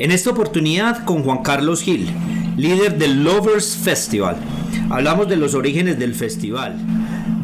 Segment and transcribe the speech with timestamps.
[0.00, 2.08] En esta oportunidad con Juan Carlos Gil,
[2.56, 4.38] líder del Lovers Festival.
[4.88, 6.74] Hablamos de los orígenes del festival,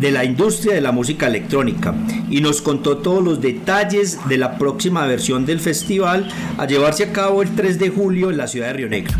[0.00, 1.94] de la industria de la música electrónica
[2.30, 7.12] y nos contó todos los detalles de la próxima versión del festival a llevarse a
[7.12, 9.18] cabo el 3 de julio en la ciudad de Río Negro.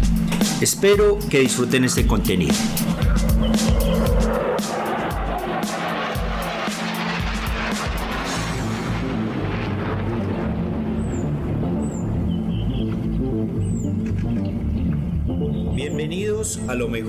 [0.62, 2.54] Espero que disfruten este contenido.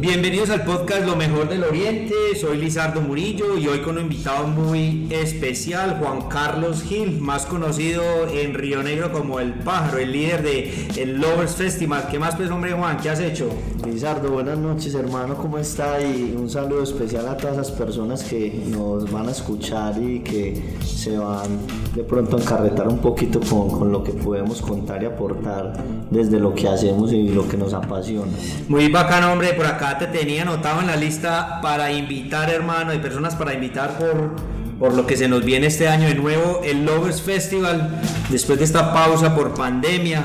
[0.00, 4.46] Bienvenidos al podcast Lo Mejor del Oriente, soy Lizardo Murillo y hoy con un invitado
[4.46, 10.42] muy especial, Juan Carlos Gil, más conocido en Río Negro como El Pájaro, el líder
[10.42, 12.08] de el Lovers Festival.
[12.10, 12.96] ¿Qué más pues hombre Juan?
[12.96, 13.50] ¿Qué has hecho?
[13.84, 16.00] Lizardo, buenas noches hermano, ¿cómo está?
[16.00, 20.76] Y un saludo especial a todas las personas que nos van a escuchar y que
[20.82, 21.58] se van
[21.94, 25.74] de pronto a encarretar un poquito con, con lo que podemos contar y aportar
[26.10, 28.32] desde lo que hacemos y lo que nos apasiona.
[28.66, 32.98] Muy bacano hombre, por acá te tenía anotado en la lista para invitar, hermano, de
[32.98, 34.36] personas para invitar por,
[34.78, 38.64] por lo que se nos viene este año de nuevo, el Lovers Festival, después de
[38.64, 40.22] esta pausa por pandemia,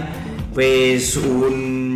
[0.54, 1.95] pues un,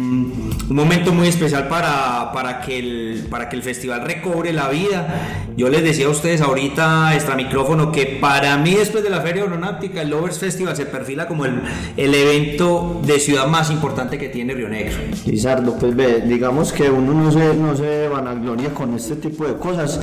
[0.69, 5.47] un momento muy especial para, para, que el, para que el festival recobre la vida.
[5.57, 9.43] Yo les decía a ustedes ahorita, extra micrófono, que para mí después de la Feria
[9.43, 11.61] Aeronáutica, el Lovers Festival se perfila como el,
[11.97, 14.95] el evento de ciudad más importante que tiene Río Negro.
[15.25, 19.55] Lizardo, pues ve, digamos que uno no se, no se vanagloria con este tipo de
[19.55, 19.99] cosas,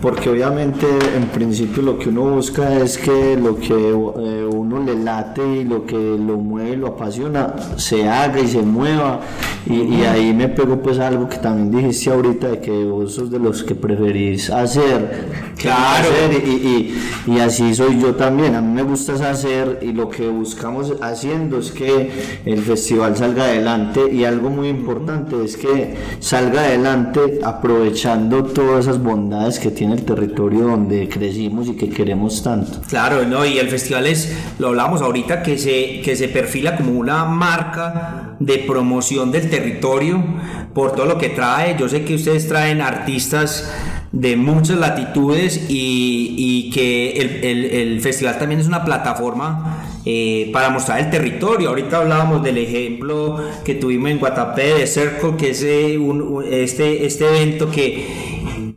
[0.00, 4.96] porque obviamente en principio lo que uno busca es que lo que eh, uno le
[4.96, 9.20] late y lo que lo mueve, lo apasiona, se haga y se mueva.
[9.66, 13.38] Y, ahí me pego pues algo que también dijiste ahorita de que vos sos de
[13.38, 15.50] los que preferís hacer.
[15.56, 16.08] Claro.
[16.08, 18.54] hacer, y, y- y así soy yo también.
[18.54, 22.10] A mí me gusta hacer y lo que buscamos haciendo es que
[22.46, 29.02] el festival salga adelante y algo muy importante es que salga adelante aprovechando todas esas
[29.02, 32.80] bondades que tiene el territorio donde crecimos y que queremos tanto.
[32.88, 33.44] Claro, ¿no?
[33.44, 38.29] y el festival es, lo hablamos ahorita, que se, que se perfila como una marca
[38.40, 40.22] de promoción del territorio
[40.74, 41.76] por todo lo que trae.
[41.78, 43.70] Yo sé que ustedes traen artistas
[44.12, 50.70] de muchas latitudes y, y que el, el- festival también es una plataforma eh, para
[50.70, 51.68] mostrar el territorio.
[51.68, 57.04] Ahorita hablábamos del ejemplo que tuvimos en Guatapé de Circle, que es eh, un- este,
[57.06, 58.29] este evento que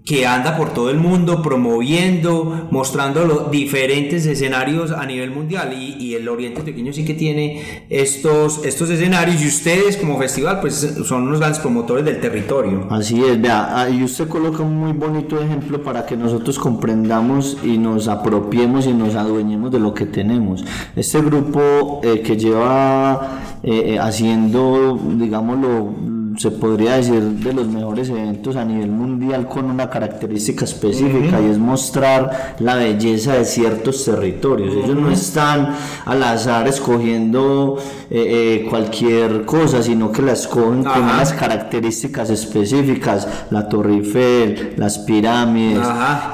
[0.06, 6.30] que anda por todo el mundo promoviendo, mostrando diferentes escenarios a nivel mundial y, el
[6.30, 11.40] Oriente Pequeño sí que tiene estos, estos escenarios y ustedes como festival pues son unos
[11.40, 12.88] grandes promotores del territorio.
[12.92, 17.80] Así es, vea, ahí usted coloca un muy bonito ejemplo para que nosotros comprendamos y
[17.80, 20.64] nos apropiemos y nos adueñemos de lo que tenemos.
[20.96, 25.94] Este grupo eh, que lleva eh, eh, haciendo, digámoslo,
[26.38, 31.50] se podría decir de los mejores eventos a nivel mundial con una característica específica y
[31.52, 34.74] es mostrar la belleza de ciertos territorios.
[34.84, 37.78] Ellos no están al azar escogiendo
[38.10, 44.74] eh, eh, cualquier cosa, sino que la escogen con unas características específicas, la Torre Eiffel,
[44.78, 45.86] las pirámides,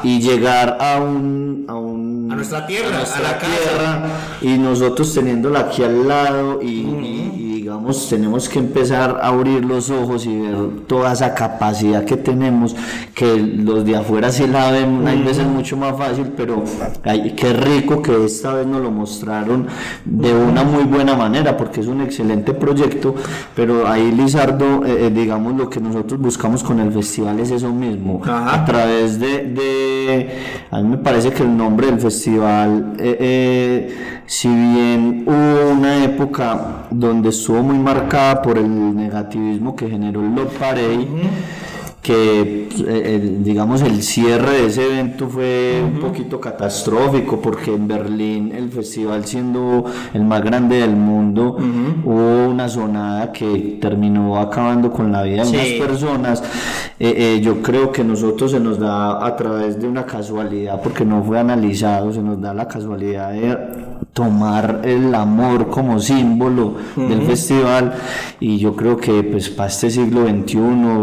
[0.03, 3.51] y llegar a un, a un- A nuestra tierra, a nuestra a la casa.
[3.51, 4.09] tierra,
[4.41, 6.83] y nosotros teniéndola aquí al lado y
[7.69, 10.56] digamos tenemos que empezar a abrir los ojos y ver
[10.88, 12.75] toda esa capacidad que tenemos
[13.13, 16.63] que los de afuera sí la ven hay veces mucho más fácil pero
[17.03, 19.68] ay, qué rico que esta vez nos lo mostraron
[20.03, 23.13] de una muy buena manera porque es un excelente proyecto
[23.56, 27.72] pero ahí Lizardo eh, eh, digamos lo que nosotros buscamos con el festival es eso
[27.72, 28.56] mismo Ajá.
[28.56, 30.30] a través de, de-
[30.72, 36.04] a mí me parece que el nombre del festival eh, eh, si bien hubo una
[36.04, 41.07] época donde estuvo muy marcada por el negativismo que generó el Lord Parade
[42.01, 47.89] que eh, el- digamos el cierre de ese evento fue un poquito catastrófico porque en
[47.89, 49.83] Berlín el festival siendo
[50.13, 51.57] el más grande del mundo
[52.06, 55.55] hubo una zonada que terminó acabando con la vida de Sí.
[55.77, 56.44] unas personas.
[57.01, 61.03] Eh, eh, yo creo que nosotros se nos da a través de una casualidad porque
[61.03, 63.57] no fue analizado se nos da la casualidad de
[64.13, 67.94] tomar el amor como símbolo del festival.
[68.40, 70.57] Y yo creo que pues para este siglo XXI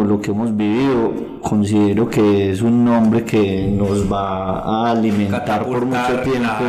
[0.07, 5.87] lo que hemos vivido considero que es un nombre que nos va a alimentar por
[5.87, 6.65] mucho tiempo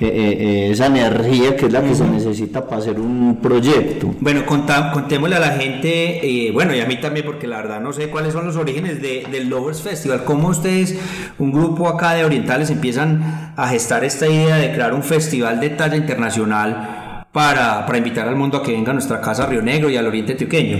[0.00, 4.12] eh, eh, eh, esa energía que es la que se necesita para hacer un proyecto.
[4.18, 8.08] Bueno contémosle a la gente bueno y a mí también porque la verdad no sé
[8.08, 10.24] cuáles son los orígenes del Lovers Festival.
[10.24, 10.98] Cómo ustedes
[11.38, 15.70] un grupo acá de orientales empiezan a gestar esta idea de crear un festival de
[15.70, 17.01] talla internacional
[17.32, 20.06] para, para, invitar al mundo a que venga a nuestra casa Río Negro y al
[20.06, 20.78] Oriente Antioqueño?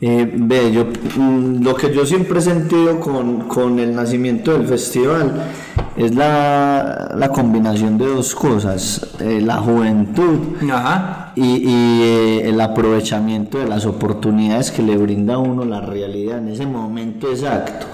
[0.00, 4.66] Eh, ve, yo, mm, lo que yo siempre he sentido con, con el nacimiento del
[4.66, 5.50] festival
[5.96, 10.56] es la, la combinación de dos cosas, eh, la juventud
[11.36, 16.38] y, y eh, el aprovechamiento de las oportunidades que le brinda a uno la realidad
[16.38, 17.86] en ese momento exacto.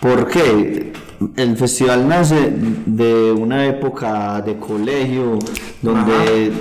[0.00, 0.92] ¿Por qué?
[1.36, 2.52] el festival nace
[2.86, 5.38] de una época de colegio
[5.80, 6.52] donde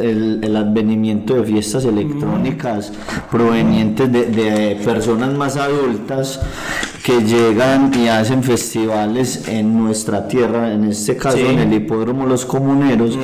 [0.00, 2.92] el, advenimiento de fiestas electrónicas
[3.30, 6.40] provenientes de, personas más adultas
[7.04, 12.44] que llegan y hacen festivales en nuestra tierra, en este caso en el hipódromo Los
[12.44, 13.18] Comuneros,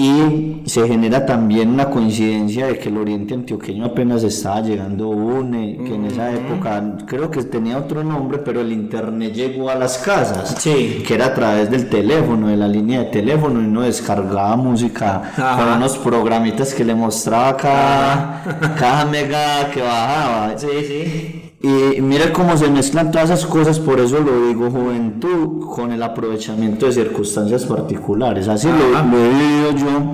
[0.00, 5.76] y se genera también una coincidencia de que el oriente antioqueño apenas estaba llegando UNE,
[5.84, 9.98] que en esa época creo que tenía otro nombre, pero el internet llegó a las
[9.98, 14.56] casas, que era a través del teléfono, de la línea de teléfono, y uno descargaba
[14.56, 20.56] música con unos programitas que le mostraba cada, cada mega que bajaba.
[20.56, 21.49] Sí, sí.
[21.62, 26.02] Y mira cómo se mezclan todas esas cosas, por eso lo digo juventud con el
[26.02, 28.48] aprovechamiento de circunstancias particulares.
[28.48, 30.12] Así lo, he vivido yo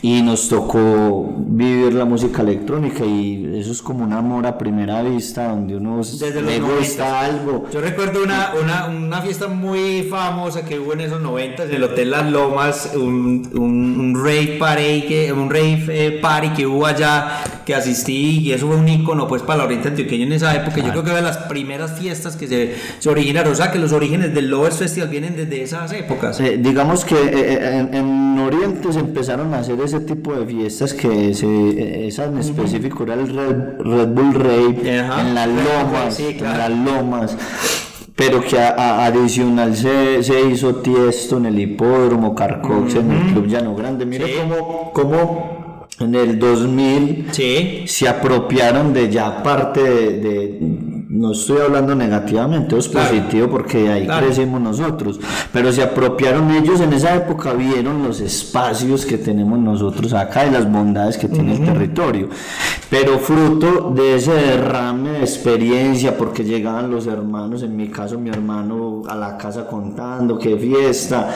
[0.00, 5.02] y nos tocó vivir la música electrónica y eso es como un amor a primera
[5.02, 7.64] vista donde uno Desde le gusta algo.
[7.72, 11.82] Yo recuerdo una, una, una, fiesta muy famosa que hubo en esos 90 en el
[11.82, 16.86] Hotel Las Lomas, un, un, un rave party que, un rave eh, party que hubo
[16.86, 20.54] allá que asistí y eso fue un icono pues para la Oriente Antioqueña en esa
[20.54, 23.78] época yo creo que de las primeras fiestas que se, se, originaron, o sea que
[23.78, 26.40] los orígenes del Lovers Festival vienen desde esas épocas.
[26.40, 30.92] Eh, digamos que eh, eh, en, Oriente se empezaron a hacer ese tipo de fiestas
[30.94, 36.70] que se, esa en específico era el Red, Bull Rave en las lomas, en las
[36.70, 37.36] lomas
[38.16, 43.76] pero que adicional se, se, hizo Tiesto en el hipódromo, Carcox en el Club Llano
[43.76, 44.06] Grande.
[44.06, 45.55] Mira cómo, cómo
[46.00, 53.48] en el 2000 se apropiaron de ya parte de, no estoy hablando negativamente, es positivo
[53.48, 55.20] porque ahí crecimos nosotros,
[55.52, 60.50] pero se apropiaron ellos en esa época, vieron los espacios que tenemos nosotros acá y
[60.50, 62.28] las bondades que tiene el territorio,
[62.90, 68.30] pero fruto de ese derrame de experiencia, porque llegaban los hermanos, en mi caso mi
[68.30, 71.30] hermano a la casa contando qué fiesta,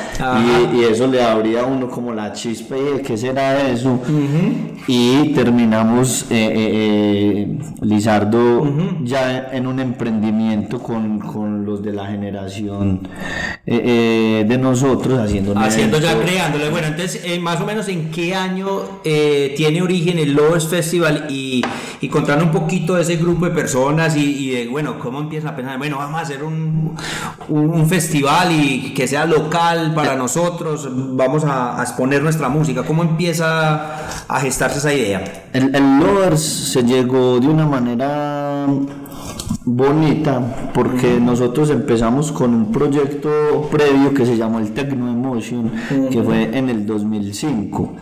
[0.74, 4.00] y, eso le abría a uno como la chispa y qué será eso
[4.86, 8.64] y terminamos eh, eh, eh Lizardo
[9.02, 13.08] ya en un emprendimiento con, con los de la generación
[13.66, 16.70] eh, de nosotros haciendo haciendo ya creándole.
[16.70, 21.62] Bueno entonces más o menos en qué año tiene origen el Lovers Festival y,
[22.00, 25.56] y contando un poquito de ese grupo de personas y, de bueno cómo empieza a
[25.56, 26.96] pensar bueno vamos a hacer un,
[27.48, 30.88] un, festival y que sea local para nosotros.
[31.16, 32.82] Vamos a, a exponer nuestra música.
[32.82, 35.46] Cómo empieza a gestarse esa idea?
[35.52, 38.66] El, el Lovers se llegó de una manera
[39.64, 45.70] bonita porque nosotros empezamos con un proyecto previo que se llamó el Tecno Emotion
[46.10, 47.94] que fue en el 2005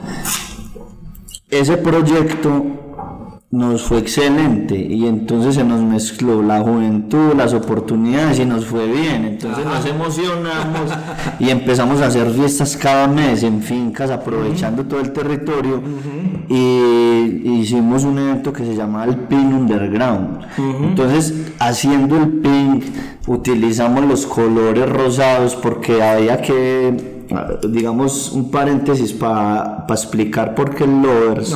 [1.50, 2.87] ese proyecto
[3.50, 4.76] nos fue excelente.
[4.76, 9.24] Y entonces se nos mezcló la juventud, las oportunidades y nos fue bien.
[9.24, 10.92] Entonces nos emocionamos
[11.38, 15.80] y empezamos a hacer fiestas cada mes en fincas aprovechando todo el territorio.
[16.48, 20.40] Y hicimos un evento que se llamaba el Pin Underground.
[20.58, 22.84] Entonces haciendo el pin
[23.26, 27.18] utilizamos los colores rosados porque había que
[27.68, 31.54] digamos un paréntesis para explicar por qué el Lovers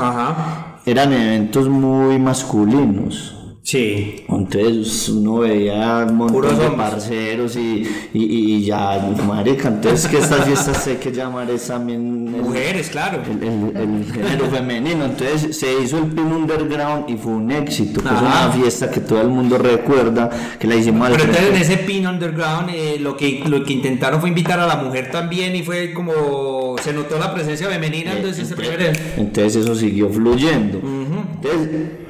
[0.85, 3.42] eran eventos muy masculinos.
[3.62, 4.25] Sí.
[4.28, 10.45] Entonces uno veía un montón de parceros y, y, y, ya, marica, entonces que estas
[10.45, 12.33] fiestas sé que llamar es también...
[12.42, 13.23] Mujeres, claro.
[13.23, 15.04] El, género femenino.
[15.04, 18.00] Entonces se hizo el Pin Underground y fue un éxito.
[18.00, 20.28] es una fiesta que todo el mundo recuerda,
[20.59, 24.21] que la hicimos Pero entonces en ese Pin Underground eh, lo, que, lo que intentaron
[24.21, 26.76] fue invitar a la mujer también y fue como...
[26.83, 30.81] Se notó la presencia femenina, entonces, entonces, entonces eso siguió fluyendo.
[30.81, 32.02] Entonces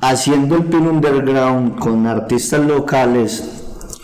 [0.00, 3.56] haciendo el pin underground con artistas locales,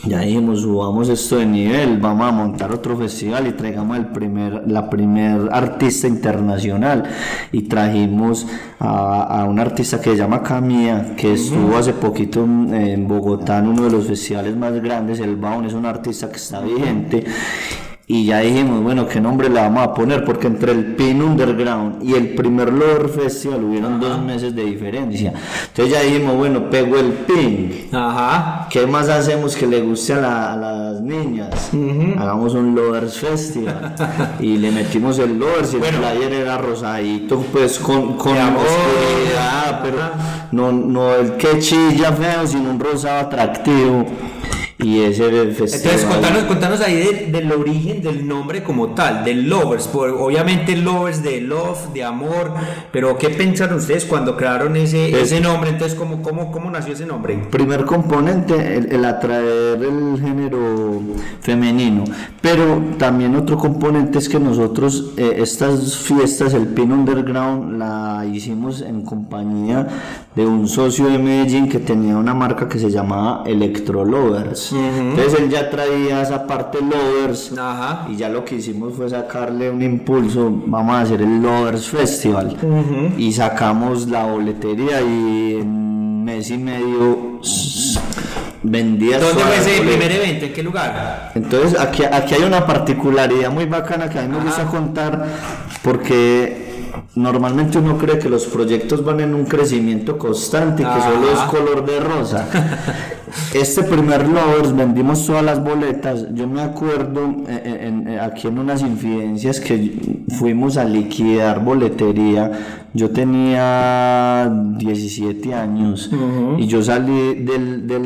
[0.04, 4.62] Ya dijimos, subamos esto de nivel, vamos a montar otro festival y traigamos el primer,
[4.70, 7.02] la primer artista internacional.
[7.50, 8.46] Y trajimos
[8.78, 13.58] a, a un artista que se llama Camilla, que estuvo hace poquito en, en Bogotá
[13.58, 17.24] en uno de los festivales más grandes, el Baun, es un artista que está vigente.
[18.08, 20.24] Y ya dijimos, bueno, ¿qué nombre le vamos a poner?
[20.24, 25.32] Porque entre el Pin Underground y el primer Lover Festival hubieron dos meses de diferencia.
[25.66, 27.88] Entonces ya dijimos, bueno, pego el Pin.
[27.92, 28.68] Ajá.
[28.70, 31.70] ¿Qué más hacemos que le guste a, la- a las niñas?
[32.16, 33.96] Hagamos un Lovers Festival.
[34.40, 39.98] y le metimos el Lovers y el player era rosadito, pues con, con oscuridad, pero
[40.52, 44.06] no, no el que chilla feo, sino un rosado atractivo.
[44.86, 45.94] Y el festival.
[45.96, 49.88] Entonces, contanos, contanos ahí de- del origen del nombre como tal, del Lovers.
[49.88, 52.52] Por, obviamente, Lovers de love, de amor.
[52.92, 55.70] Pero, ¿qué pensaron ustedes cuando crearon ese, Pues- ese nombre?
[55.70, 57.36] Entonces, ¿cómo, cómo, ¿cómo nació ese nombre?
[57.50, 61.00] Primer componente, el, el atraer el género
[61.40, 62.04] femenino.
[62.40, 68.82] Pero también otro componente es que nosotros eh, estas fiestas, el Pin Underground, la hicimos
[68.82, 69.88] en compañía
[70.36, 74.70] de un socio de Medellín que tenía una marca que se llamaba Electro Lovers.
[74.72, 77.56] Entonces él ya traía esa parte Lovers.
[77.56, 78.06] Ajá.
[78.10, 82.54] Y ya lo que hicimos fue sacarle un impulso, vamos a hacer el Lovers Festival.
[83.16, 87.40] Y sacamos la boletería y en mes y medio
[88.62, 90.44] vendía ¿Dónde fue ese primer evento?
[90.44, 91.32] ¿En qué lugar?
[91.34, 95.24] Entonces aquí, aquí hay una particularidad muy bacana que a mí me gusta contar
[95.82, 96.65] porque
[97.16, 101.38] normalmente uno cree que los proyectos van en un crecimiento constante y que solo es
[101.38, 101.50] Ajá.
[101.50, 102.46] color de rosa.
[103.52, 106.26] Este primer Lovers vendimos todas las boletas.
[106.32, 111.62] Yo me acuerdo eh, eh, en- eh, aquí en unas infidencias que fuimos a liquidar
[111.64, 112.50] boletería.
[112.94, 116.10] Yo tenía 17 años
[116.56, 118.00] y yo salí del- de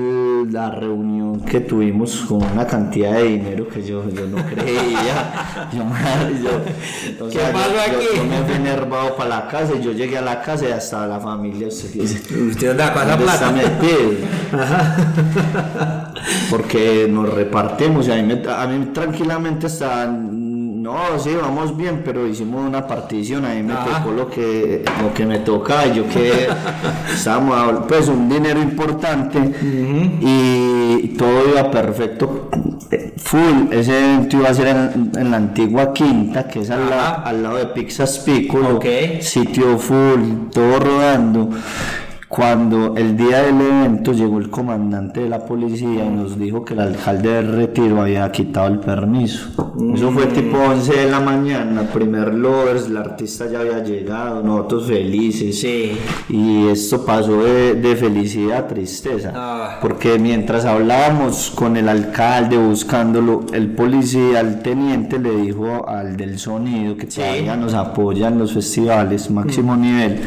[0.51, 5.69] la reunión que tuvimos con una cantidad de dinero que yo, yo no creía.
[5.73, 5.85] Yo,
[6.43, 8.07] yo- o ¿Qué sea, yo- pasó yo- aquí?
[8.17, 11.07] yo me fui enervado para la casa y yo llegué a la casa y hasta
[11.07, 11.69] la familia.
[11.69, 12.17] Usted dice,
[12.49, 13.53] Usted la ¿Dónde está plata.
[13.53, 14.11] metido?
[16.51, 20.07] Porque nos repartimos y a mí, me- a mí tranquilamente hasta
[20.93, 23.99] no, sí, vamos bien, pero hicimos una partición, a mí me Ajá.
[24.03, 26.49] tocó lo que, lo que me tocaba, yo que
[27.13, 29.39] estábamos, pues un dinero importante
[30.21, 32.49] y todo iba perfecto,
[33.17, 37.15] full, ese evento iba a ser en, en la antigua quinta, que es al, la-
[37.15, 38.87] al lado de Pizza Piccolo, Ok.
[39.21, 41.51] sitio full, todo rodando.
[42.31, 46.75] Cuando el día del evento llegó el comandante de la policía y nos dijo que
[46.75, 49.49] el alcalde del retiro había quitado el permiso.
[49.93, 54.87] Eso fue tipo 11 de la mañana, primer lovers, el artista ya había llegado, nosotros
[54.87, 55.59] felices.
[55.61, 55.99] Sí.
[56.29, 59.33] Y esto pasó de, de felicidad a tristeza.
[59.35, 59.79] Ah.
[59.83, 66.39] Porque mientras hablábamos con el alcalde buscándolo, el policía, el teniente le dijo al del
[66.39, 67.17] sonido que Sí.
[67.21, 70.21] todavía nos apoya en los festivales, máximo nivel,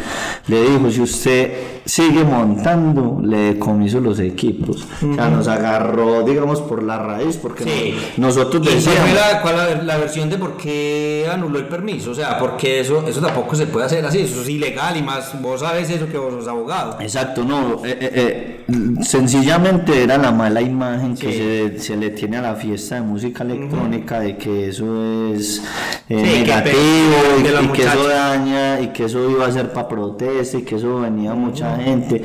[0.50, 1.54] le dijo, si usted
[1.86, 4.86] sigue montando, le decomiso los equipos.
[5.04, 7.96] O sea, nos agarró, digamos, por la raíz, porque Sí.
[8.18, 9.14] nosotros ¿Y cuál decíamos...
[9.14, 12.12] la, cuál la, la versión de por qué anuló el permiso?
[12.12, 15.40] O sea, porque eso, eso tampoco se puede hacer así, eso es ilegal y más,
[15.42, 16.98] vos sabes eso que vos sos abogado.
[17.02, 22.38] Exacto, no, eh, eh, eh, sencillamente era la mala imagen que se, se le tiene
[22.38, 25.62] a la fiesta de música electrónica de que eso es
[26.08, 26.78] Sí, negativo
[27.40, 30.76] y, y que eso daña y que eso iba a ser para protesta y que
[30.76, 32.22] eso venía mucha gente.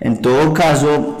[0.00, 1.16] En todo caso,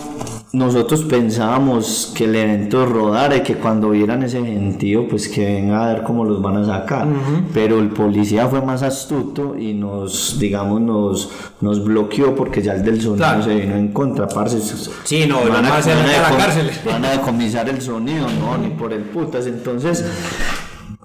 [0.52, 5.84] nosotros pensábamos que el evento rodara y que cuando vieran ese gentío, pues que venga
[5.84, 7.08] a ver cómo los van a sacar.
[7.52, 12.84] Pero el policía fue más astuto y nos, digamos, nos, nos bloqueó porque ya el
[12.84, 13.42] del sonido Claro.
[13.42, 14.60] se vino en contra, parce.
[15.02, 16.70] Sí, no, van a, van a la cárcel.
[16.86, 19.46] van a decomisar el sonido, no, ni por el putas.
[19.46, 20.04] Entonces,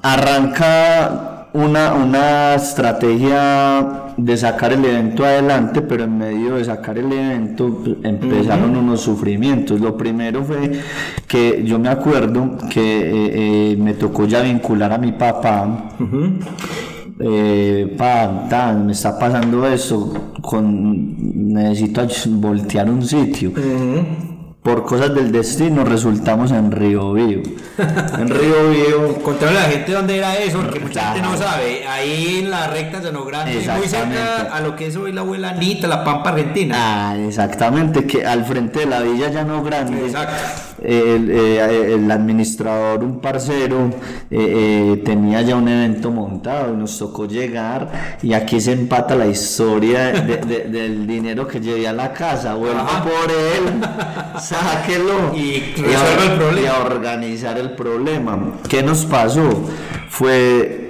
[0.02, 7.12] arranca una, una estrategia de sacar el evento adelante, pero en medio de sacar el
[7.12, 9.80] evento pues, empezaron unos sufrimientos.
[9.80, 10.72] Lo primero fue
[11.28, 15.96] que yo me acuerdo que eh, eh, me tocó ya vincular a mi papá.
[17.22, 23.52] Eh, pa, tan, me está pasando eso, con, necesito voltear un sitio.
[24.70, 27.42] Por cosas del destino resultamos en Río Vivo.
[28.20, 31.88] en Río Vivo Contarle a la gente dónde era eso, porque mucha gente no sabe.
[31.88, 35.50] Ahí en la recta Llano Grande, muy cerca a lo que es hoy la abuela
[35.50, 36.76] Anita, la Pampa Argentina.
[36.78, 40.06] Ah, exactamente, que al frente de la Villa Llano Grande.
[40.06, 40.69] Exacto.
[40.84, 43.90] El, eh, el administrador, un parcero,
[44.32, 49.16] eh, eh, tenía ya un evento montado y nos tocó llegar y aquí se empata
[49.16, 52.54] la historia de- de- del dinero que llevé a la casa.
[52.56, 53.04] Vuelvo Ajá.
[53.04, 53.82] por él,
[54.40, 56.62] sáquelo Y a- resuelva el problema.
[56.62, 58.40] y a organizar el problema.
[58.68, 59.50] ¿Qué nos pasó?
[60.10, 60.89] Fue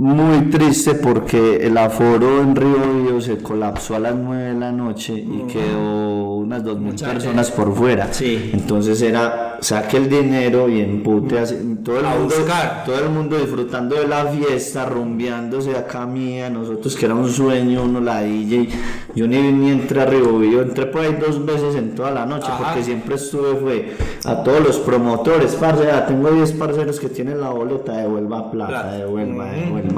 [0.00, 4.72] muy triste porque el aforo en Río Bio se colapsó a las 9 de la
[4.72, 8.08] noche y quedó unas 2.000 Mucha personas por fuera.
[8.12, 8.50] Sí.
[8.54, 11.54] Entonces era, saque el dinero y empute así,
[11.84, 12.84] todo el A mundo, buscar.
[12.86, 17.82] todo el mundo disfrutando de la fiesta, rumbeándose acá mía, nosotros que era un sueño,
[17.84, 18.68] uno la DJ,
[19.14, 22.24] yo ni, ni entré a Río Bio, entré por ahí dos veces en toda la
[22.24, 22.64] noche Ajá.
[22.64, 27.40] porque siempre estuve fue a todos los promotores, parce, ya tengo 10 parceros que tienen
[27.40, 28.92] la boleta, devuelva plata, Plata.
[28.96, 29.89] devuelva, devuelva.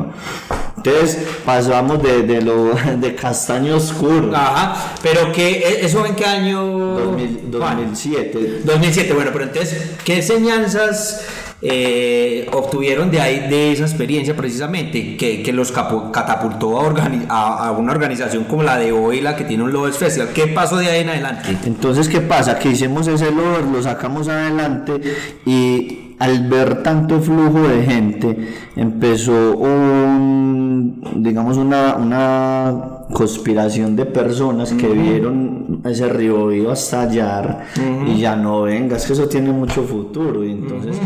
[0.76, 6.62] Entonces pasamos de, de lo de castaño oscuro, Ajá, pero que eso en qué año
[6.66, 7.76] 2000 Juan?
[7.76, 8.62] 2007.
[8.64, 11.25] 2007, bueno, pero entonces, ¿qué enseñanzas
[11.64, 17.26] eh, obtuvieron de ahí, de esa experiencia precisamente, que, que los capo- catapultó a, organi-
[17.28, 20.30] a, a una organización como la de hoy, la que tiene un Lobos Festival?
[20.34, 21.56] ¿Qué pasó de ahí en adelante?
[21.64, 22.58] Entonces, ¿qué pasa?
[22.58, 25.00] Que hicimos ese lover, lo sacamos adelante
[25.46, 32.74] y al ver tanto flujo de gente, empezó un, digamos, una, una
[33.12, 37.64] conspiración de personas que vieron ese río a estallar
[38.06, 40.96] y ya no venga, es que eso tiene mucho futuro y entonces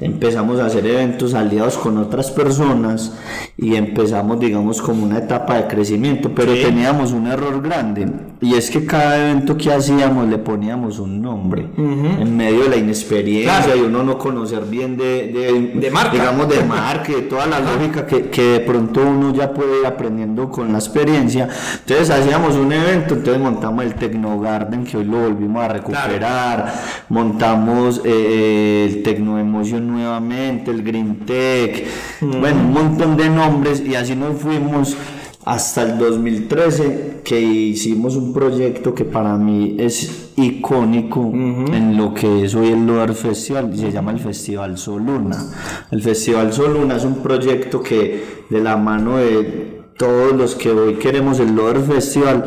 [0.00, 3.14] empezamos a hacer eventos aliados con otras personas
[3.56, 8.06] y empezamos, digamos, como una etapa de crecimiento, pero teníamos un error grande
[8.40, 12.76] y es que cada evento que hacíamos le poníamos un nombre en medio de la
[12.76, 13.76] inexperiencia Claro.
[13.78, 16.12] y uno no conocer bien de, de, De marca.
[16.12, 19.86] digamos de marca de toda la lógica que, que de pronto uno ya puede ir
[19.86, 21.48] aprendiendo con la experiencia.
[21.80, 26.72] Entonces hacíamos un evento entonces montamos el Tecno Garden que hoy lo volvimos a recuperar.
[27.08, 31.86] Montamos eh, el Tecno Emotion nuevamente el Green Tech.
[32.20, 34.96] Bueno un montón de nombres y así nos fuimos
[35.46, 42.44] hasta el 2013 que hicimos un proyecto que para mí es icónico en lo que
[42.44, 45.38] es hoy el Loar Festival y se llama el Festival Soluna.
[45.92, 50.94] El Festival Soluna es un proyecto que de la mano de todos los que hoy
[50.94, 52.44] queremos el Loar Festival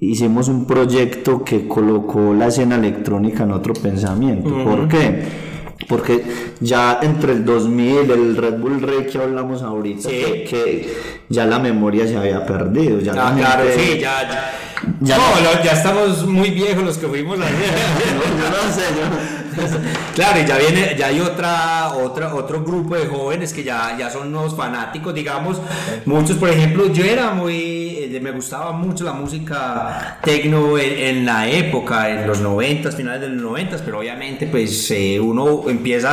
[0.00, 4.64] hicimos un proyecto que colocó la escena electrónica en otro pensamiento.
[4.64, 5.45] ¿Por qué?
[5.88, 6.22] Porque
[6.60, 10.16] ya entre el 2000, el Red Bull Rey que hablamos ahorita, Sí.
[10.16, 10.96] que, que
[11.28, 12.98] ya la memoria se había perdido.
[13.00, 14.52] Ya Ah, claro, gente- sí, ya, ya.
[15.00, 17.50] Ya no, lo- ya estamos muy viejos los que fuimos ayer.
[18.14, 19.36] No, yo no sé, yo-
[20.14, 24.10] Claro, y ya viene, ya hay otra, otra, otro grupo de jóvenes que ya, ya
[24.10, 25.58] son nuevos fanáticos, digamos.
[26.04, 31.26] Muchos, por ejemplo, yo era muy, eh, me gustaba mucho la música tecno en, en
[31.26, 36.10] la época, en los noventas, finales de los noventas, pero obviamente, pues eh, uno empieza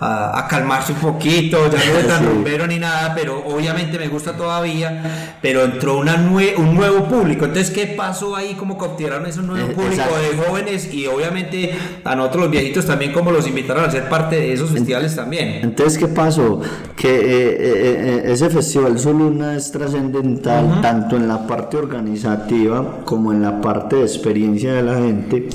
[0.00, 4.08] a, a- calmarse un poquito, ya no es tan rumbero ni nada, pero obviamente me
[4.08, 5.36] gusta todavía.
[5.40, 7.44] Pero entró una nue- un nuevo público.
[7.46, 8.56] Entonces, ¿qué pasó ahí?
[8.58, 10.16] ¿Cómo capturaron ese nuevo Eh, público exacto.
[10.18, 14.34] de jóvenes y obviamente a nosotros los viejitos también como los invitaron a ser parte
[14.34, 15.60] de esos festivales también.
[15.62, 16.60] Entonces, ¿qué pasó?
[16.96, 23.42] Que eh, eh, ese festival Soluna es trascendental tanto en la parte organizativa como en
[23.42, 25.48] la parte de experiencia de la gente,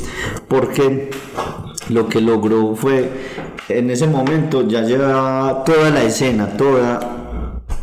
[0.48, 1.10] porque
[1.90, 3.12] lo que logró fue,
[3.68, 7.13] en ese momento ya llevaba toda la escena, toda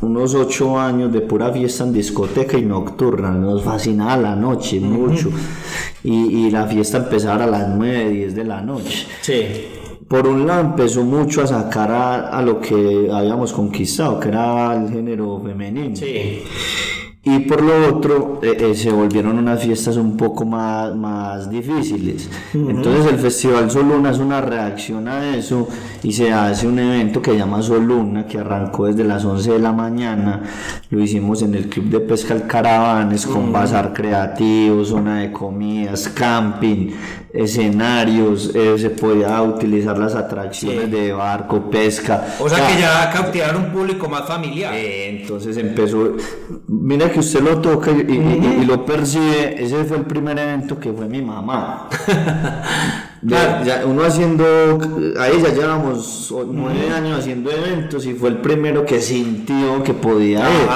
[0.02, 5.30] unos ocho años de pura fiesta en discoteca y nocturna, nos fascinaba la noche mucho
[6.02, 9.42] y, y la fiesta empezaba a las 9, 10 de la noche Sí.
[10.08, 14.74] por un lado empezó mucho a sacar a, a lo que habíamos conquistado, que era
[14.74, 15.94] el género femenino.
[15.94, 16.42] Sí.
[17.22, 22.30] Y por lo otro, eh, eh, se volvieron unas fiestas un poco más, más difíciles.
[22.54, 25.68] Entonces el Festival Soluna es una reacción a eso
[26.02, 29.58] y se hace un evento que se llama Soluna, que arrancó desde las 11 de
[29.58, 30.44] la mañana.
[30.88, 36.08] Lo hicimos en el Club de Pesca El Caravanes, con bazar creativo, zona de comidas,
[36.08, 36.88] camping,
[37.34, 40.90] escenarios, eh, se podía utilizar las atracciones Sí.
[40.90, 42.26] de barco, pesca.
[42.40, 42.66] O sea Ya.
[42.74, 44.72] que ya cautivaron un público más familiar.
[44.74, 46.16] Eh, entonces empezó,
[46.66, 50.38] mira que usted lo toca y, y- y- y lo percibe, ese fue el primer
[50.38, 51.88] evento que fue mi mamá.
[53.26, 53.64] Claro.
[53.66, 54.78] ya uno haciendo,
[55.20, 60.40] ahí ya llevamos nueve años haciendo eventos y fue el primero que sintió que podía
[60.48, 60.66] ir.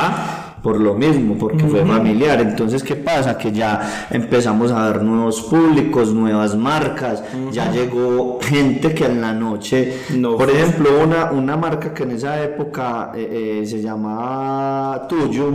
[0.64, 2.40] Por lo mismo, porque fue familiar.
[2.40, 3.36] Entonces, ¿qué pasa?
[3.36, 7.22] Que ya empezamos a ver nuevos públicos, nuevas marcas,
[7.52, 12.12] ya llegó gente que en la noche, No, por ejemplo, una, una marca que en
[12.12, 15.52] esa época eh, eh, se llamaba Tuyo,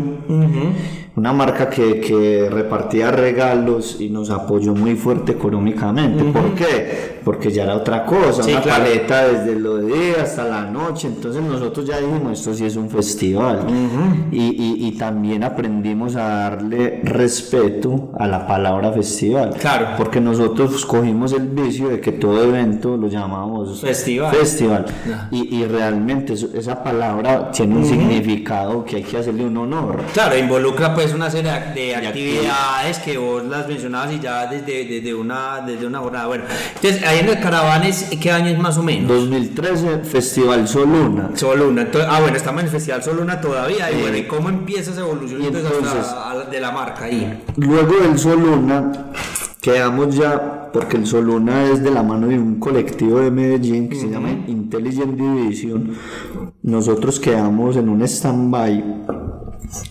[1.19, 6.23] una marca que, que repartía regalos y nos apoyó muy fuerte económicamente.
[6.23, 7.19] ¿Por qué?
[7.25, 8.83] Porque ya era otra cosa, Sí, una claro.
[8.85, 11.07] paleta desde lo de día hasta la noche.
[11.09, 13.67] Entonces nosotros ya dijimos, esto sí es un festival.
[14.31, 19.53] y, y- y también aprendimos a darle respeto a la palabra festival.
[19.59, 19.87] Claro.
[19.97, 24.33] Porque nosotros cogimos el vicio de que todo evento lo llamamos Festival.
[24.33, 24.85] festival.
[25.31, 29.97] Y, y realmente eso- esa palabra tiene un significado que hay que hacerle un honor.
[30.13, 34.85] Claro, involucra pues una serie de De actividades que vos las mencionabas y ya desde,
[34.85, 36.27] desde, una, desde una jornada.
[36.27, 36.43] Bueno,
[36.75, 39.07] entonces ahí en el Caravanes, ¿qué año es más o menos?
[39.09, 41.31] 2013, Festival Soluna.
[41.35, 41.81] Solo una.
[41.83, 43.91] Entonces- ah, bueno, estamos en el Festival Solo una todavía.
[43.91, 46.13] Y bueno, ¿y cómo empieza esa evolución Y entonces, hasta entonces-
[46.47, 47.41] a de la marca ahí?
[47.57, 48.91] Luego del Soluna,
[49.61, 53.95] quedamos ya, porque el Soluna es de la mano de un colectivo de Medellín que
[53.95, 55.95] se llama Intelligent Division.
[56.63, 58.83] Nosotros quedamos en un stand-by.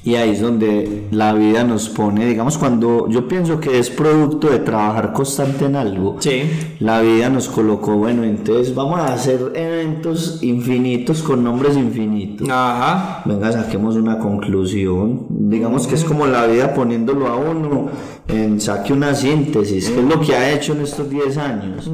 [0.05, 4.49] Y ahí es donde la vida nos pone, digamos, cuando yo pienso que es producto
[4.49, 6.43] de trabajar constante en algo, Sí.
[6.81, 12.49] la vida nos colocó, bueno, entonces vamos a hacer eventos infinitos con nombres infinitos.
[12.51, 13.23] Ajá.
[13.25, 15.27] Venga, saquemos una conclusión.
[15.29, 17.87] Digamos que es como la vida poniéndolo a uno
[18.29, 21.91] en saque una síntesis, que es lo que ha hecho en estos 10 años.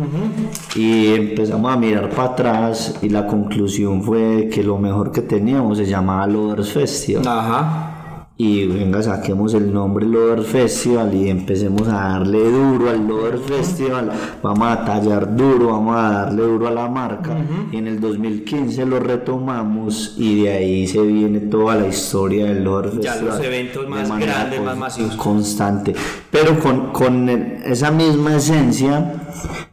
[0.75, 5.79] Y empezamos a mirar para atrás y la conclusión fue que lo mejor que teníamos
[5.79, 7.27] se llamaba Lovers Festival.
[7.27, 7.94] Ajá.
[8.37, 14.11] Y venga, saquemos el nombre Lovers Festival y empecemos a darle duro al Lovers Festival.
[14.43, 17.37] Vamos a tallar duro, vamos a darle duro a la marca.
[17.71, 22.65] Y en el 2015 lo retomamos y de ahí se viene toda la historia del
[22.65, 23.37] Lovers Ya Festival.
[23.37, 25.15] los eventos más grandes, más masivos.
[25.15, 25.95] Constante.
[26.33, 29.24] Pero con, con esa misma esencia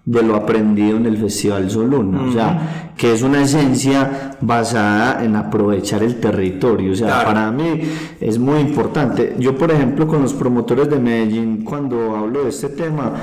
[0.05, 2.23] de lo aprendido en el Festival Soluna.
[2.23, 6.91] O sea, que es una esencia basada en aprovechar el territorio.
[6.93, 7.25] O sea, Claro.
[7.27, 7.81] para mí
[8.19, 9.35] es muy importante.
[9.39, 13.13] Yo, por ejemplo, con los promotores de Medellín, cuando hablo de este tema,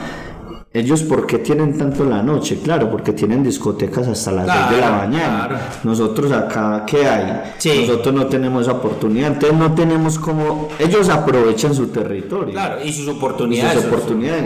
[0.72, 2.58] ellos, ¿por qué tienen tanto la noche?
[2.62, 5.46] Claro, porque tienen discotecas hasta las 2 de la Claro, mañana.
[5.48, 5.56] claro.
[5.84, 7.40] Nosotros acá, ¿qué hay?
[7.56, 7.86] Sí.
[7.86, 9.28] Nosotros no tenemos esa oportunidad.
[9.32, 10.68] Entonces, no tenemos como.
[10.78, 13.74] Ellos aprovechan su territorio Claro, y sus y oportunidades.
[13.82, 14.44] sus oportunidades.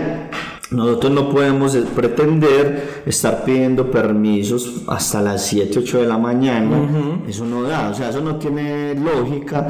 [0.73, 6.77] Nosotros no podemos pretender estar pidiendo permisos hasta las 7, 8 de la mañana.
[7.29, 9.69] Eso no da, o sea, eso no tiene lógica,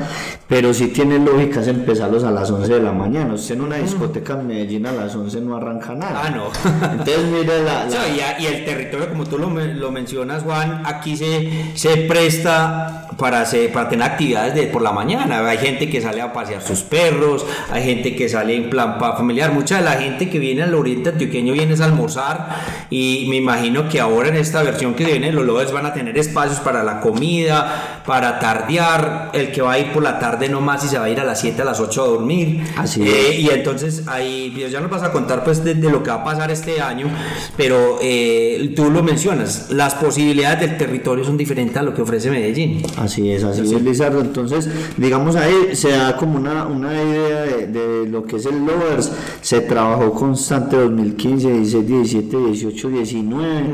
[0.48, 3.34] pero sí tiene lógica es empezarlos a las 11 de la mañana.
[3.34, 6.22] Usted en una discoteca en Medellín a las 11 no arranca nada.
[6.24, 6.44] Ah, no.
[6.92, 7.84] Entonces, mire la...
[7.84, 13.08] la- Sí, y, el territorio, como tú lo, lo mencionas, Juan, aquí se, se presta
[13.18, 15.46] para, hacer, para tener actividades de por la mañana.
[15.48, 19.52] Hay gente que sale a pasear sus perros, hay gente que sale en plan familiar.
[19.52, 22.48] Mucha de la gente que viene al oriente antioqueño viene es a almorzar
[22.90, 26.16] y me imagino que ahora en esta versión que viene los lovers van a tener
[26.18, 29.30] espacios para la comida, para tardear.
[29.32, 31.24] El que va a ir por la tarde nomás y se va a ir a
[31.24, 32.64] las 7, a las 8 a dormir.
[32.76, 36.02] Así Eh, y entonces ahí pues, ya nos vas a contar pues de, de lo
[36.02, 37.08] que va a pasar este año,
[37.56, 42.30] pero eh, tú lo mencionas, las posibilidades del territorio son diferentes a lo que ofrece
[42.30, 42.82] Medellín.
[42.96, 44.20] Así es, así es, Lizardo.
[44.20, 48.64] Entonces, digamos ahí se da como una, una idea de, de lo que es el
[48.64, 49.12] Lovers.
[49.40, 53.64] Se trabajó constante 2015, 16, 17, 18, 19.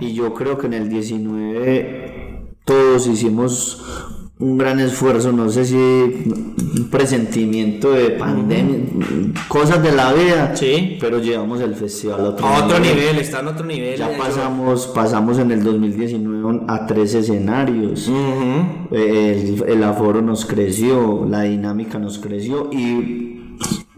[0.00, 3.82] Y yo creo que en el 19 todos hicimos
[4.40, 8.76] un gran esfuerzo, no sé si un presentimiento de pandemia,
[9.48, 10.96] cosas de la vida, Sí.
[11.00, 13.98] pero llevamos el festival a otro, A otro nivel, está en otro nivel.
[13.98, 14.18] Ya eso.
[14.22, 18.06] pasamos, pasamos en el 2019 a tres escenarios.
[18.08, 18.94] Ujú.
[18.94, 23.27] El, el aforo nos creció, la dinámica nos creció y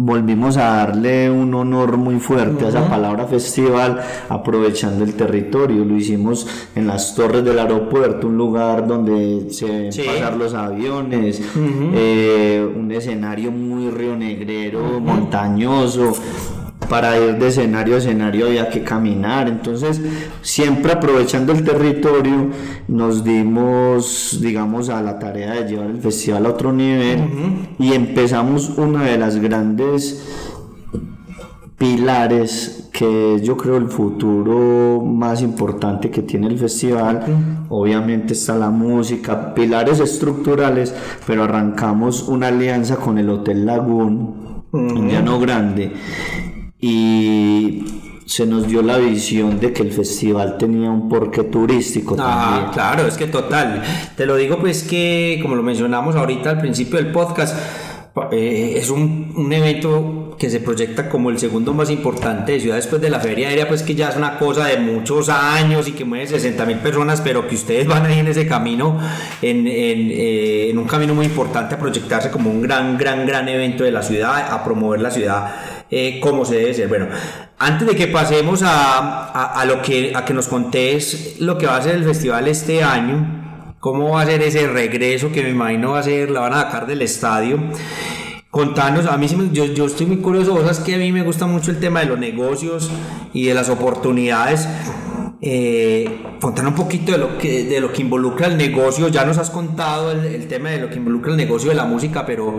[0.02, 5.84] volvimos a darle un honor muy fuerte a esa palabra festival aprovechando el territorio.
[5.84, 10.02] Lo hicimos en las torres del aeropuerto, un lugar donde se Sí.
[10.02, 11.42] pasar los aviones,
[11.94, 16.14] eh, un escenario muy rionegrero, montañoso.
[16.90, 20.00] Para ir de escenario a escenario había que caminar, entonces
[20.42, 22.48] siempre aprovechando el territorio
[22.88, 27.20] nos dimos, digamos, a la tarea de llevar el festival a otro nivel
[27.78, 30.26] y empezamos una de las grandes
[31.78, 37.24] pilares que es, yo creo el futuro más importante que tiene el festival.
[37.68, 40.92] Obviamente está la música, pilares estructurales,
[41.24, 45.92] pero arrancamos una alianza con el Hotel Lagún en Llano Grande
[46.80, 47.84] y
[48.26, 52.72] se nos dio la visión de que el festival tenía un porqué turístico Ah, también.
[52.72, 53.82] claro, es que total.
[54.16, 57.56] Te lo digo pues que, como lo mencionamos ahorita al principio del podcast,
[58.32, 62.76] eh, es un, un evento que se proyecta como el segundo más importante de ciudad
[62.76, 65.92] después de la feria aérea, pues que ya es una cosa de muchos años y
[65.92, 68.98] que mueve 60 mil personas, pero que ustedes van ahí en ese camino,
[69.42, 73.48] en, en, eh, en, un camino muy importante a proyectarse como un gran, gran, gran
[73.48, 75.54] evento de la ciudad, a promover la ciudad
[75.90, 76.88] eh, como se debe ser.
[76.88, 77.08] Bueno,
[77.58, 81.76] antes de que pasemos a, a, lo que, a que nos contés lo que va
[81.76, 85.92] a ser el festival este año, cómo va a ser ese regreso que me imagino
[85.92, 87.58] va a ser, la van a sacar del estadio.
[88.50, 91.22] Contanos, a mí sí yo, yo estoy muy curioso, vos sabes que a mí me
[91.22, 92.90] gusta mucho el tema de los negocios
[93.32, 94.68] y de las oportunidades.
[95.42, 99.38] Eh, contanos un poquito de lo, que, de lo que involucra el negocio, ya nos
[99.38, 102.58] has contado el, tema de lo que involucra el negocio de la música, pero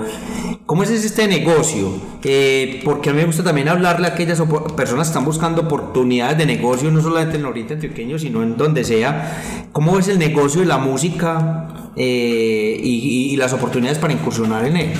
[0.65, 1.91] ¿cómo es este negocio?
[2.23, 4.41] Eh, porque a mí me gusta también hablarle a aquellas
[4.75, 8.57] personas que están buscando oportunidades de negocio, no solamente en el Oriente Antioqueño, sino en
[8.57, 9.67] donde sea.
[9.71, 14.93] ¿Cómo es el negocio de la música eh, y las oportunidades para incursionar en él?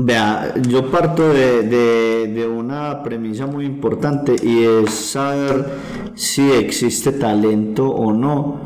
[0.00, 5.66] Vea, yo parto de, de, de, una premisa muy importante y es saber
[6.14, 8.60] si existe talento o no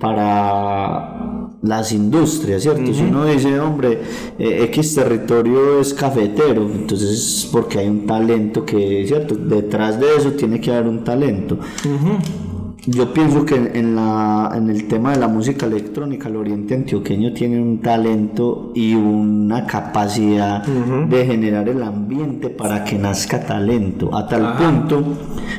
[0.00, 2.82] para las industrias, ¿cierto?
[2.82, 2.94] Uh -huh.
[2.94, 4.00] Si uno dice, hombre,
[4.38, 9.34] eh, X territorio es cafetero, entonces es porque hay un talento que, ¿cierto?
[9.34, 11.56] Detrás de eso tiene que haber un talento.
[11.56, 12.47] Uh -huh
[12.90, 17.34] yo pienso que en, la, en el tema de la música electrónica, el Oriente Antioqueño
[17.34, 21.08] tiene un talento y una capacidad uh -huh.
[21.08, 24.58] de generar el ambiente para que nazca talento, a tal Ajá.
[24.58, 25.04] punto,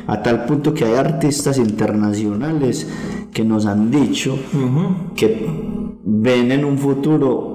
[0.08, 2.88] a tal punto que hay artistas internacionales
[3.32, 5.14] que nos han dicho uh -huh.
[5.14, 5.46] que
[6.04, 7.49] ven en un futuro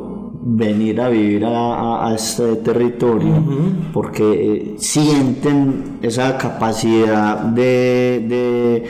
[0.48, 3.92] venir a vivir a, este territorio uh -huh.
[3.92, 8.84] porque eh, sienten esa capacidad de, de,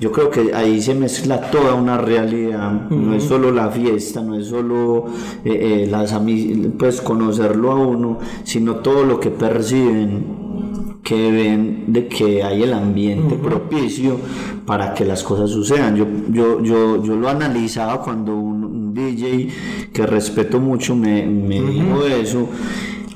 [0.00, 3.00] yo creo que ahí se mezcla toda una realidad uh -huh.
[3.00, 5.06] no es solo la fiesta no es solo
[5.44, 6.12] eh, eh, las
[6.76, 10.48] pues conocerlo a uno sino todo lo que perciben
[11.04, 13.48] que ven de que hay el ambiente uh -huh.
[13.48, 14.16] propicio
[14.66, 15.96] para que las cosas sucedan.
[15.96, 19.48] Yo, yo, yo, yo lo analizaba cuando un, un DJ
[19.92, 21.72] que respeto mucho me, me uh -huh.
[21.72, 22.48] dijo eso.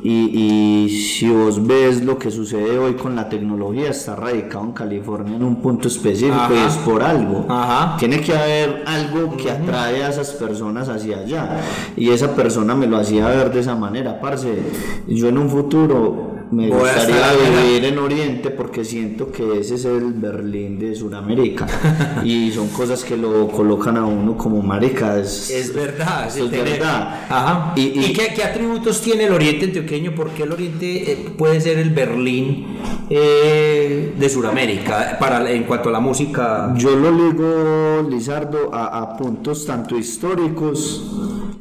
[0.05, 4.73] Y, y, si vos ves lo que sucede hoy con la tecnología, está radicado en
[4.73, 6.55] California en un punto específico Ajá.
[6.55, 7.47] y es por algo.
[7.49, 7.97] Ajá.
[7.99, 11.61] Tiene que haber algo que atrae a esas personas hacia allá.
[11.97, 14.59] Y esa persona me lo hacía ver de esa manera, parce.
[15.07, 19.87] Yo en un futuro me Voy gustaría vivir en Oriente porque siento que ese es
[19.87, 21.67] el Berlín de Sudamérica.
[22.25, 26.51] Y son cosas que lo colocan a uno como marica es, es verdad es, es
[26.51, 27.27] verdad.
[27.29, 27.73] Ajá.
[27.75, 31.61] y, y, ¿Y qué, qué, atributos tiene el Oriente antioqueño porque el Oriente eh, puede
[31.61, 32.77] ser el Berlín
[33.09, 39.17] eh, de Sudamérica para en cuanto a la música yo lo ligo Lizardo a, a
[39.17, 41.11] puntos tanto históricos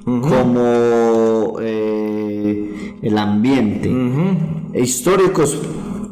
[0.05, 0.21] uh -huh.
[0.21, 3.89] como eh, el ambiente.
[3.89, 5.57] Uh -huh históricos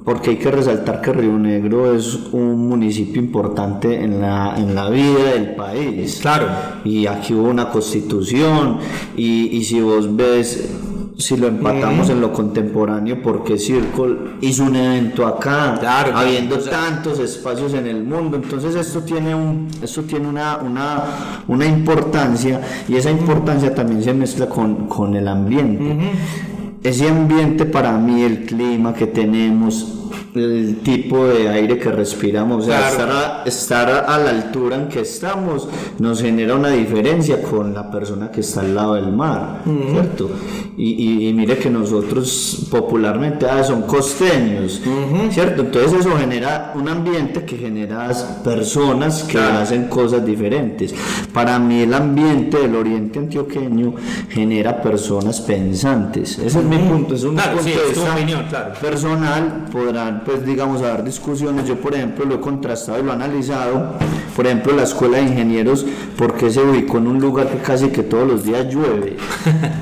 [0.03, 4.89] porque hay que resaltar que Río Negro es un municipio importante en la, en la
[4.89, 6.17] vida del país.
[6.21, 6.47] Claro.
[6.83, 8.79] Y aquí hubo una constitución
[9.15, 10.69] y, y si vos ves
[11.19, 16.71] si lo empatamos en lo contemporáneo, porque Circle hizo un evento acá, claro, habiendo claro.
[16.71, 18.37] tantos espacios en el mundo.
[18.37, 21.03] Entonces esto tiene un, esto tiene una, una,
[21.47, 26.13] una importancia y esa importancia también se mezcla con, con el ambiente.
[26.83, 29.98] Ese ambiente para mí, el clima que tenemos,
[30.35, 32.91] el tipo de aire que respiramos, o sea, claro.
[32.91, 37.89] estar, a, estar, a, la altura en que estamos nos genera una diferencia con la
[37.89, 39.91] persona que está al lado del mar, uh -huh.
[39.91, 40.29] ¿cierto?
[40.77, 45.31] Y, y, y, mire que nosotros popularmente ah, son costeños, uh -huh.
[45.31, 45.63] ¿cierto?
[45.63, 48.09] Entonces eso genera un ambiente que genera
[48.43, 49.59] personas que claro.
[49.59, 50.93] hacen cosas diferentes.
[51.33, 53.95] Para mí el ambiente del oriente antioqueño
[54.29, 56.37] genera personas pensantes.
[56.39, 56.63] Ese uh -huh.
[56.63, 58.73] es mi punto, es un claro, punto sí, de vista opinión, claro.
[58.79, 63.13] personal, podrán pues digamos dar discusiones, yo por ejemplo lo he contrastado y lo he
[63.13, 63.93] analizado,
[64.35, 65.85] por ejemplo la escuela de ingenieros,
[66.17, 69.17] porque se ubicó en un lugar que casi que todos los días llueve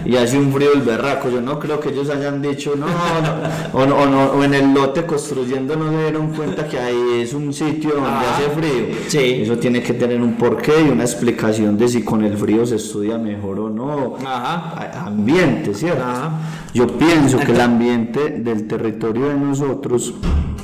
[0.06, 3.80] y hace un frío el berraco, yo no creo que ellos hayan dicho no, no.
[3.80, 7.22] O, no, o, no, o, en el lote construyendo no se dieron cuenta que ahí
[7.22, 9.42] es un sitio donde ah, hace frío, sí.
[9.42, 12.76] eso tiene que tener un porqué y una explicación de si con el frío se
[12.76, 15.06] estudia mejor o no, Ajá.
[15.06, 16.04] ambiente, ¿cierto?
[16.04, 16.32] Ajá.
[16.74, 20.14] Yo pienso que el ambiente del territorio de nosotros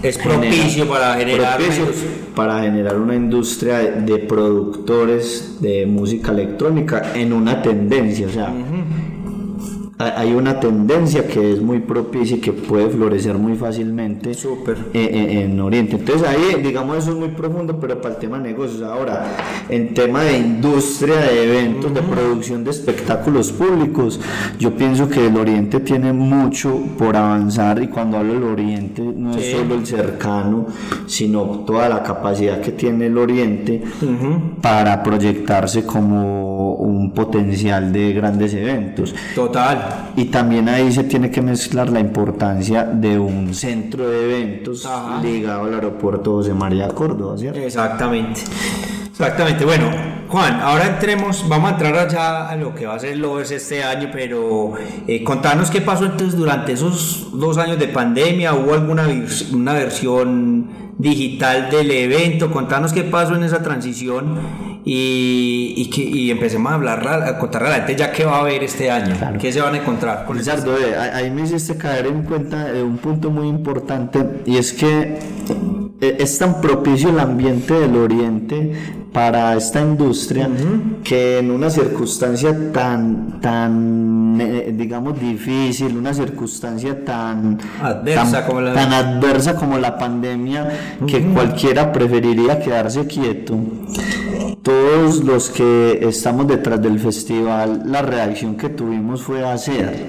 [0.04, 1.60] es propicio para generar
[2.36, 8.73] para generar una industria de productores de música electrónica en una tendencia, o sea, uh
[8.73, 8.73] -huh
[10.00, 14.78] hay una tendencia que es muy propicia y que puede florecer muy fácilmente Súper.
[14.94, 15.98] eh, eh, en Oriente.
[15.98, 18.82] Entonces ahí, digamos, eso es muy profundo, pero para el tema de negocios.
[18.82, 19.36] Ahora,
[19.70, 24.20] en tema de industria, de eventos, de producción de espectáculos públicos,
[24.60, 29.36] yo pienso que el Oriente tiene mucho por avanzar y cuando hablo del Oriente no
[29.36, 30.68] es solo el cercano,
[31.06, 33.84] sino toda la capacidad que tiene el Oriente
[34.62, 39.14] para proyectarse como un potencial de grandes eventos.
[39.36, 39.84] Total.
[40.16, 45.22] Y también ahí se tiene que mezclar la importancia de un centro de eventos Ajá.
[45.22, 47.60] ligado al aeropuerto José María Córdoba, ¿cierto?
[47.60, 48.42] Exactamente.
[49.10, 49.64] Exactamente.
[49.64, 49.92] Bueno,
[50.28, 53.84] Juan, ahora entremos, vamos a entrar allá a lo que va a ser Lovers este
[53.84, 54.74] año, pero
[55.08, 59.08] eh, contanos qué pasó entonces durante esos dos años de pandemia, ¿hubo alguna
[59.54, 62.50] una versión digital del evento?
[62.50, 67.68] Contanos qué pasó en esa transición y, y, que, y empecemos a hablar, a contarle
[67.70, 69.40] a la gente ya qué va a haber este año, Claro.
[69.40, 72.84] qué se van a encontrar con Lizardo, eh, ahí me hiciste caer en cuenta de
[72.84, 75.20] un punto muy importante y es que
[76.02, 78.74] eh, es tan propicio el ambiente del Oriente
[79.14, 80.50] para esta industria
[81.04, 88.62] que en una circunstancia tan, tan eh, digamos, difícil, una circunstancia tan Adversa tan, como
[88.62, 90.68] la- tan adversa como la pandemia,
[91.08, 93.56] que cualquiera preferiría quedarse quieto.
[94.64, 100.08] Todos los que estamos detrás del festival, la reacción que tuvimos fue hacer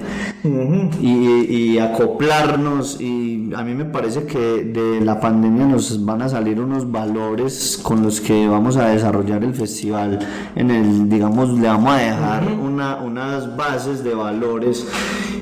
[1.01, 6.29] y, y acoplarnos y a mí me parece que de la pandemia nos van a
[6.29, 10.19] salir unos valores con los que vamos a desarrollar el festival.
[10.55, 14.87] En el digamos le vamos a dejar una, unas bases de valores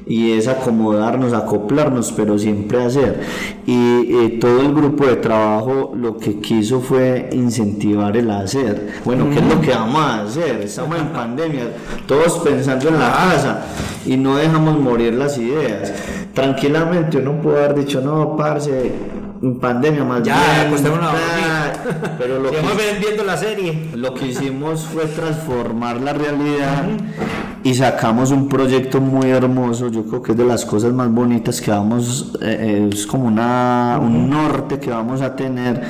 [0.06, 3.21] y es acomodarnos acoplarnos pero siempre hacer.
[3.65, 9.29] Y eh, todo el grupo de trabajo lo que quiso fue incentivar el hacer bueno
[9.29, 11.63] qué es lo que vamos a hacer estamos en pandemia
[12.07, 13.61] todos pensando en la casa
[14.05, 15.93] y no dejamos morir las ideas.
[16.33, 18.91] Tranquilamente uno puede haber dicho, no, parce,
[19.41, 21.73] en pandemia más Ya, bien, acostémonos a ah",
[22.17, 23.89] pero lo que, Sigamos viendo la serie.
[23.95, 26.85] lo que hicimos fue transformar la realidad
[27.63, 31.61] y sacamos un proyecto muy hermoso, yo creo que es de las cosas más bonitas
[31.61, 35.81] que vamos, eh, eh, es como una, un norte que vamos a tener,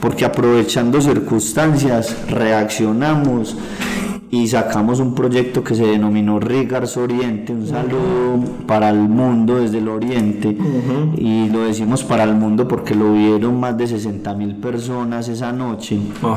[0.00, 3.56] porque aprovechando circunstancias reaccionamos
[4.30, 9.78] y sacamos un proyecto que se denominó Rigars Oriente, un saludo para el mundo desde
[9.78, 10.54] el Oriente
[11.16, 15.50] y lo decimos para el mundo porque lo vieron más de 60 mil personas esa
[15.52, 16.36] noche Oh.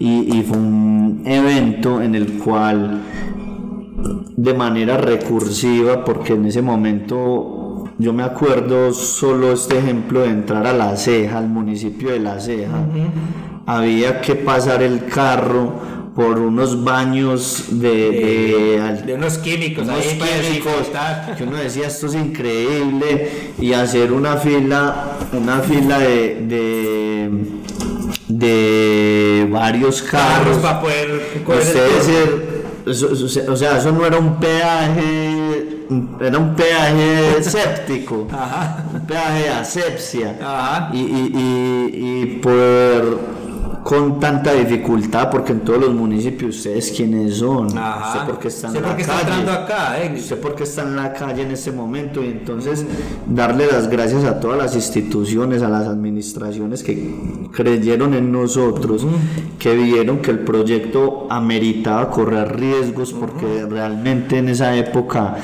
[0.00, 3.00] y, y fue un evento en el cual
[4.36, 7.61] de manera recursiva porque en ese momento
[8.02, 12.40] yo me acuerdo solo este ejemplo de entrar a La Ceja, al municipio de La
[12.40, 12.84] Ceja,
[13.64, 15.72] había que pasar el carro
[16.16, 20.90] por unos baños de, de unos químicos unos ahí químicos,
[21.38, 27.30] que uno decía esto es increíble y hacer una fila una fila de
[28.28, 30.58] de, varios Carros carros.
[30.58, 31.76] para poder coger
[32.84, 35.41] el o sea eso no era un peaje
[36.20, 38.84] era un peaje séptico Ajá.
[38.94, 40.90] un peaje asepsia Ajá.
[40.92, 43.41] y, y, y, y por
[43.82, 48.12] con tanta dificultad porque en todos los municipios ustedes quiénes son Ajá.
[48.12, 50.14] usted por qué está en Sé la por qué está calle entrando acá, eh.
[50.16, 52.84] usted por qué está en la calle en este momento y entonces
[53.26, 59.06] darle las gracias a todas las instituciones, a las administraciones que creyeron en nosotros,
[59.58, 65.36] que vieron que el proyecto ameritaba correr riesgos porque realmente en esa época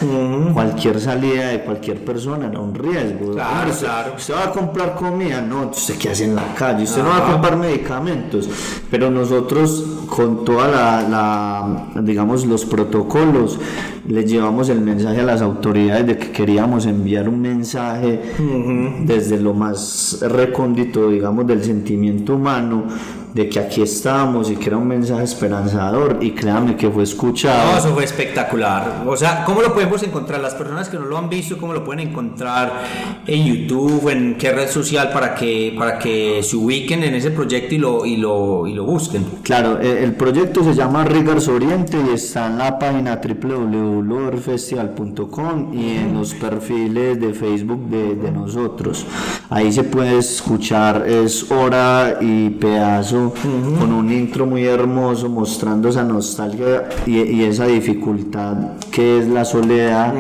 [0.53, 3.33] cualquier salida de cualquier persona era un riesgo.
[3.33, 4.13] Claro, usted, claro.
[4.17, 7.29] usted va a comprar comida, no, usted qué hace en la calle, usted no va
[7.29, 8.28] a comprar medicamentos,
[8.91, 13.59] pero nosotros con toda la, la, digamos los protocolos
[14.07, 18.21] le llevamos el mensaje a las autoridades de que queríamos enviar un mensaje
[19.05, 22.85] desde lo más recóndito digamos del sentimiento humano
[23.39, 27.71] de que aquí estábamos y que era un mensaje esperanzador y créanme que fue escuchado
[27.71, 29.05] No, eso fue espectacular.
[29.07, 30.41] O sea, ¿cómo lo podemos encontrar?
[30.41, 32.83] Las personas que no lo han visto, ¿cómo lo pueden encontrar
[33.25, 37.77] en YouTube, en qué red social para que, para que se ubiquen en ese proyecto
[37.77, 39.25] y lo, y lo, y lo busquen?
[39.45, 45.93] Claro, eh, el proyecto se llama Rigars Oriente y está en la página www.loverfestival.com y
[45.93, 49.07] en los perfiles de Facebook de, de nosotros.
[49.49, 55.89] Ahí se puede escuchar, es hora y pedazo hermoso, con un intro muy hermoso, mostrando
[55.89, 58.55] esa nostalgia y, y esa dificultad
[58.91, 60.15] que es la soledad,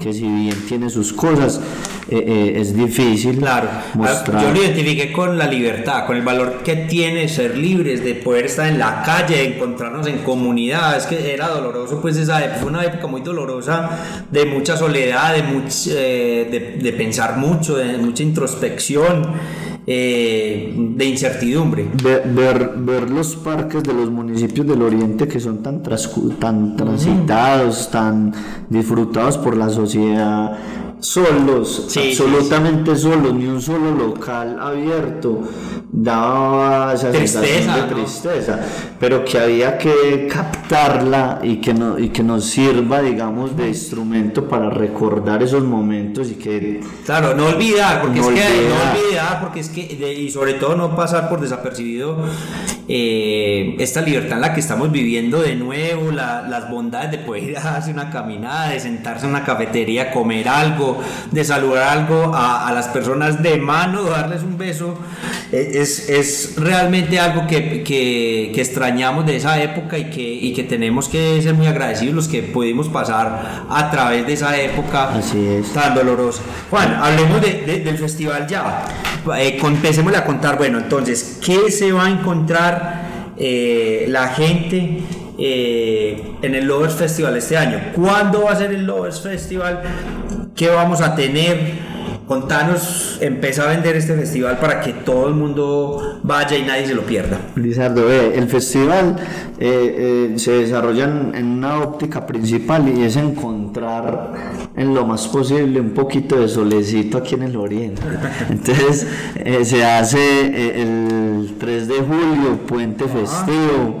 [0.00, 1.60] que si bien tiene sus cosas,
[2.08, 4.42] eh, eh, es difícil Claro, mostrar.
[4.42, 8.46] yo lo identifiqué con la libertad, con el valor que tiene ser libres, de poder
[8.46, 10.96] estar en la calle, de encontrarnos en comunidad.
[10.96, 13.90] Es que era doloroso, pues esa época, fue una época muy dolorosa,
[14.30, 19.32] de mucha soledad, de, much- eh, de, de pensar mucho, de mucha introspección,
[19.86, 21.88] eh, de incertidumbre.
[22.02, 25.82] Ver, ver, los parques de los municipios del oriente que son tan,
[26.38, 28.32] tan transitados, tan
[28.68, 30.58] disfrutados por la sociedad,
[31.00, 35.40] solos, Sí, sí, absolutamente solos, ni un solo local abierto,
[35.92, 37.94] daba esa Tristeza, sensación de ¿no?
[38.00, 38.60] tristeza,
[38.98, 44.46] pero que había que captarla y que, no, y que nos sirva, digamos, de instrumento
[44.48, 48.94] para recordar esos momentos y que Claro, no olvidar, porque No es que olvidar.
[48.94, 49.80] no olvidar, porque es que
[50.20, 52.18] y sobre todo no pasar por desapercibido
[52.88, 57.42] eh, esta libertad en la que estamos viviendo de nuevo, la- las bondades de poder
[57.50, 60.89] ir a darse una caminada, de sentarse en una cafetería, comer algo,
[61.30, 64.96] de saludar algo a, a las personas de mano, darles un beso,
[65.52, 70.52] eh, es, es realmente algo que, que- que extrañamos de esa época y que, y
[70.54, 75.10] que tenemos que ser muy agradecidos los que pudimos pasar a través de esa época
[75.14, 75.72] Así es.
[75.72, 76.42] tan dolorosa.
[76.70, 78.84] Juan, hablemos de- de- del festival ya.
[79.38, 85.02] Eh, empecémosle a contar, bueno, entonces, ¿qué se va a encontrar eh, la gente
[85.38, 87.78] eh, en el Lovers Festival este año?
[87.94, 89.80] ¿Cuándo va a ser el Lovers Festival?
[90.54, 91.90] ¿Qué vamos a tener?
[92.26, 96.94] Contanos, empieza a vender este festival para que todo el mundo vaya y nadie se
[96.94, 97.40] lo pierda.
[97.56, 99.16] Lizardo, ve, el festival
[99.58, 104.32] eh, eh, se desarrolla en, en una óptica principal y es encontrar
[104.76, 108.02] en lo más posible un poquito de solecito aquí en el oriente.
[108.48, 113.98] Entonces eh, se hace eh, el 3 de julio, puente festivo.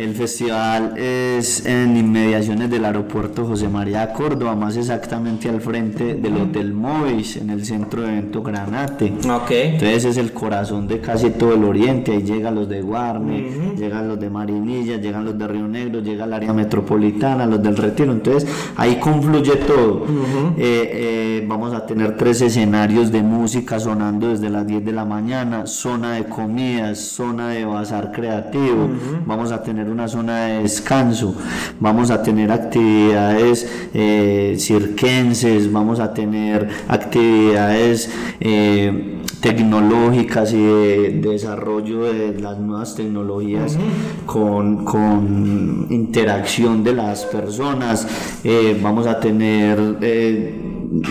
[0.00, 6.38] El festival es en inmediaciones del aeropuerto José María Córdoba, más exactamente al frente del
[6.38, 9.12] Hotel Movis, en el centro de evento Granate.
[9.74, 14.08] Entonces es el corazón de casi todo el oriente, ahí llegan los de Guarne, llegan
[14.08, 18.10] los de Marinilla, llegan los de Río Negro, llega el área metropolitana, los del Retiro,
[18.10, 20.06] entonces ahí confluye todo.
[20.56, 25.04] Eh, eh, vamos a tener tres escenarios de música sonando desde las 10 de la
[25.04, 28.88] mañana, zona de comidas, zona de bazar creativo,
[29.26, 31.34] vamos a tener una zona de descanso,
[31.78, 38.10] vamos a tener actividades eh, circenses, vamos a tener actividades
[38.40, 43.76] eh, tecnológicas y de, desarrollo de las nuevas tecnologías
[44.26, 48.06] con, con interacción de las personas,
[48.44, 50.69] eh, vamos a tener eh,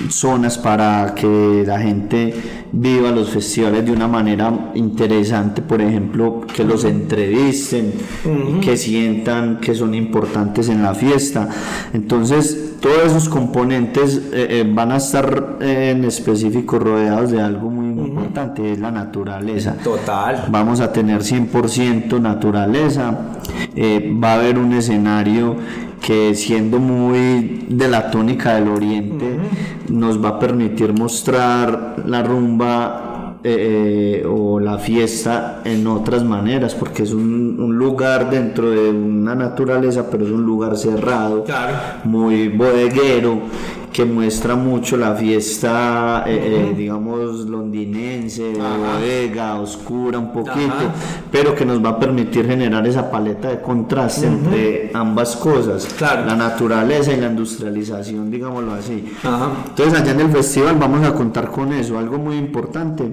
[0.09, 2.33] zonas para que la gente
[2.71, 7.93] viva los festivales de una manera interesante, por ejemplo, que los entrevisten,
[8.61, 11.49] que sientan que son importantes en la fiesta.
[11.93, 17.69] Entonces, todos esos componentes eh, eh, van a estar eh, en específico rodeados de algo
[17.69, 19.75] muy importante, es la naturaleza.
[19.83, 20.45] Total.
[20.49, 23.11] Vamos a tener 100% naturaleza,
[24.23, 25.55] va a haber un escenario
[26.01, 29.37] que siendo muy de la tónica del oriente
[29.89, 36.75] nos va a permitir mostrar la rumba eh, eh, o la fiesta en otras maneras
[36.75, 41.73] porque es un, un lugar dentro de una naturaleza pero es un lugar cerrado Claro.
[42.03, 43.39] muy bodeguero
[43.91, 50.93] que muestra mucho la fiesta, eh, eh, digamos, londinense, bodega, oscura un poquito, Ajá.
[51.31, 56.25] pero que nos va a permitir generar esa paleta de contraste entre ambas cosas, Claro.
[56.25, 59.05] la naturaleza y la industrialización, digámoslo así.
[59.23, 59.49] Ajá.
[59.69, 63.03] Entonces allá en el festival vamos a contar con eso, algo muy importante,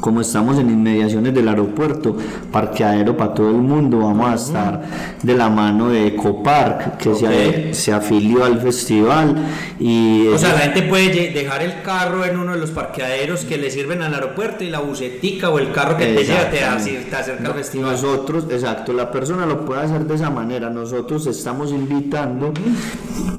[0.00, 2.16] como estamos en inmediaciones del aeropuerto,
[2.50, 4.82] parqueadero para todo el mundo, vamos a estar
[5.22, 7.18] de la mano de Ecopark, que Ok.
[7.18, 9.36] se, se afilió al festival
[9.78, 9.91] y
[10.32, 13.70] O sea, la gente puede dejar el carro en uno de los parqueaderos que le
[13.70, 17.54] sirven al aeropuerto y la bucetica o el carro que te lleva te, acerca al
[17.54, 17.92] festival.
[17.92, 20.70] Nosotros, exacto, la persona lo puede hacer de esa manera.
[20.70, 22.52] Nosotros estamos invitando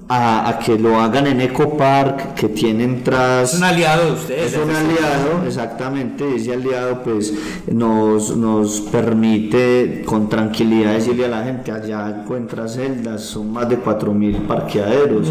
[0.07, 3.53] a, a que lo hagan en Ecopark, que tiene entradas.
[3.53, 4.53] Es un aliado de ustedes.
[4.53, 7.33] Es un el aliado, exactamente, ese aliado pues
[7.71, 13.79] nos, nos permite con tranquilidad decirle a la gente, allá encuentra celdas, son más de
[13.79, 15.27] 4.000 parqueaderos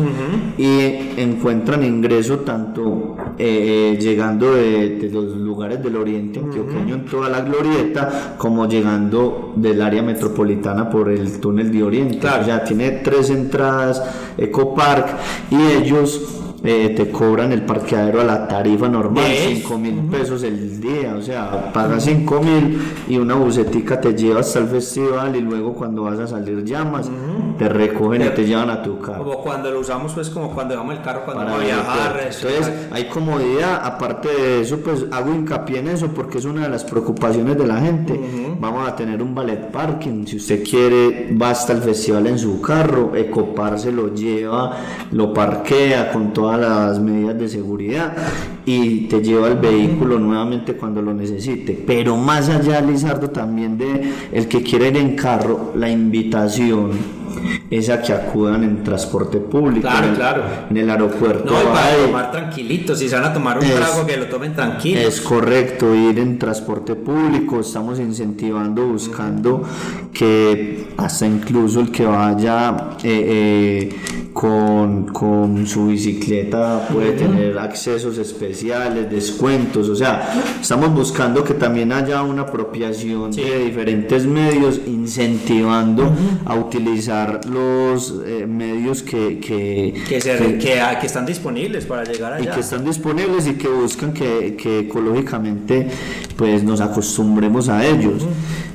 [0.59, 7.29] y encuentran ingreso tanto eh, llegando de, de los lugares del oriente antioqueño en toda
[7.29, 12.19] la glorieta como llegando del área metropolitana por el túnel de oriente.
[12.19, 12.43] Claro.
[12.43, 14.03] O sea, tiene tres entradas
[14.37, 15.07] Ecopark
[15.51, 19.63] y ellos eh, te cobran el parqueadero a la tarifa normal, ¿Ves?
[19.63, 24.41] 5 mil pesos el día, o sea, pagas 5 mil y una bucetica te lleva
[24.41, 27.11] hasta el festival y luego cuando vas a salir llamas,
[27.59, 29.25] te recogen y te llevan a tu carro.
[29.25, 32.21] Como cuando lo usamos, pues como cuando dejamos el carro cuando para vamos a viajar.
[32.21, 36.69] Entonces, hay comodidad, aparte de eso, pues hago hincapié en eso porque es una de
[36.69, 38.21] las preocupaciones de la gente.
[38.61, 42.61] Vamos a tener un ballet parking, si usted quiere, va hasta el festival en su
[42.61, 44.77] carro, Ecopar se lo lleva,
[45.11, 48.15] lo parquea con las medidas de seguridad
[48.65, 51.83] y te lleva el vehículo nuevamente cuando lo necesite.
[51.87, 56.91] Pero más allá, Lizardo, también de el que quiere ir en carro, la invitación
[57.73, 60.43] es a que acudan en transporte público, Claro, en el, claro.
[60.71, 61.53] en el aeropuerto.
[61.53, 64.17] No, y para hay- tomar tranquilitos, si se van a tomar un Es- trago, que
[64.19, 65.03] lo tomen tranquilos.
[65.05, 69.63] es correcto, ir en transporte público, estamos incentivando, buscando
[70.13, 73.97] que hasta incluso el que vaya eh, eh,
[74.35, 81.93] con, con su bicicleta puede tener accesos especiales, descuentos, o sea, estamos buscando que también
[81.93, 86.11] haya una apropiación de diferentes medios, incentivando
[86.45, 87.62] a utilizar los
[88.27, 92.55] eh, medios que, que, que, se, que- que, que están disponibles para llegar y allá.
[92.55, 95.89] que están disponibles y que buscan que, que ecológicamente
[96.37, 98.27] pues nos acostumbremos a ellos.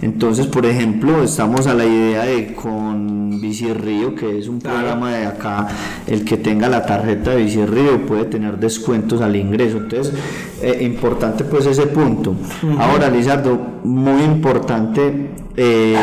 [0.01, 4.77] Entonces, por ejemplo, estamos a la idea de con Bici Río, que es un Claro.
[4.77, 5.67] programa de acá,
[6.07, 9.77] el que tenga la tarjeta de Bici Río puede tener descuentos al ingreso.
[9.77, 10.13] Entonces,
[10.61, 12.35] eh, importante pues ese punto.
[12.79, 15.95] Ahora, Lizardo, muy importante eh,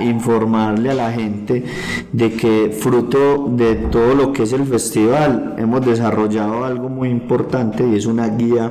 [0.00, 1.64] informarle a la gente
[2.12, 7.86] de que fruto de todo lo que es el festival hemos desarrollado algo muy importante
[7.86, 8.70] y es una guía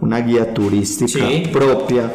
[0.00, 1.44] una guía turística Sí.
[1.52, 2.10] propia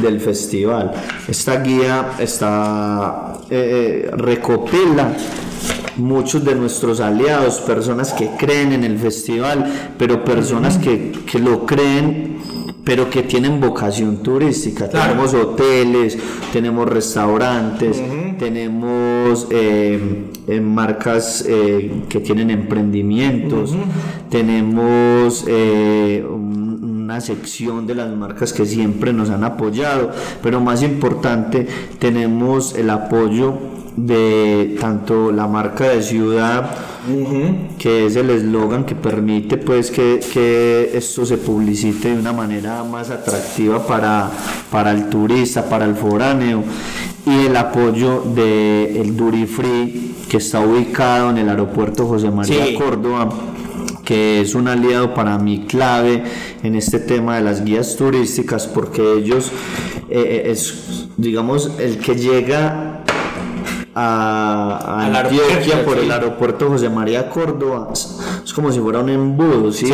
[0.00, 0.92] del festival
[1.28, 5.12] esta guía está eh, eh, recopila
[5.98, 11.66] muchos de nuestros aliados, personas que creen en el festival, pero personas que, que lo
[11.66, 12.38] creen,
[12.82, 14.88] pero que tienen vocación turística.
[14.88, 15.10] Claro.
[15.12, 16.16] Tenemos hoteles,
[16.50, 18.02] tenemos restaurantes,
[18.38, 23.74] tenemos eh, eh, marcas eh, que tienen emprendimientos,
[24.30, 26.71] tenemos eh, un-
[27.12, 30.10] una sección de las marcas que siempre nos han apoyado,
[30.42, 31.66] pero más importante,
[31.98, 33.52] tenemos el apoyo
[33.96, 36.70] de tanto la marca de ciudad
[37.78, 42.82] que es el eslogan que permite pues que, que esto se publicite de una manera
[42.84, 44.30] más atractiva para,
[44.70, 46.62] para el turista, para el foráneo
[47.26, 52.64] y el apoyo de el Duty Free que está ubicado en el aeropuerto José María
[52.64, 52.74] Sí.
[52.74, 53.28] Córdoba
[54.04, 56.24] que es un aliado para mí clave
[56.62, 59.50] en este tema de las guías turísticas porque ellos
[60.10, 63.04] eh, es digamos el que llega
[63.94, 69.70] a, a Antioquia por el aeropuerto José María Córdoba es, como si fuera un embudo
[69.72, 69.86] ¿sí?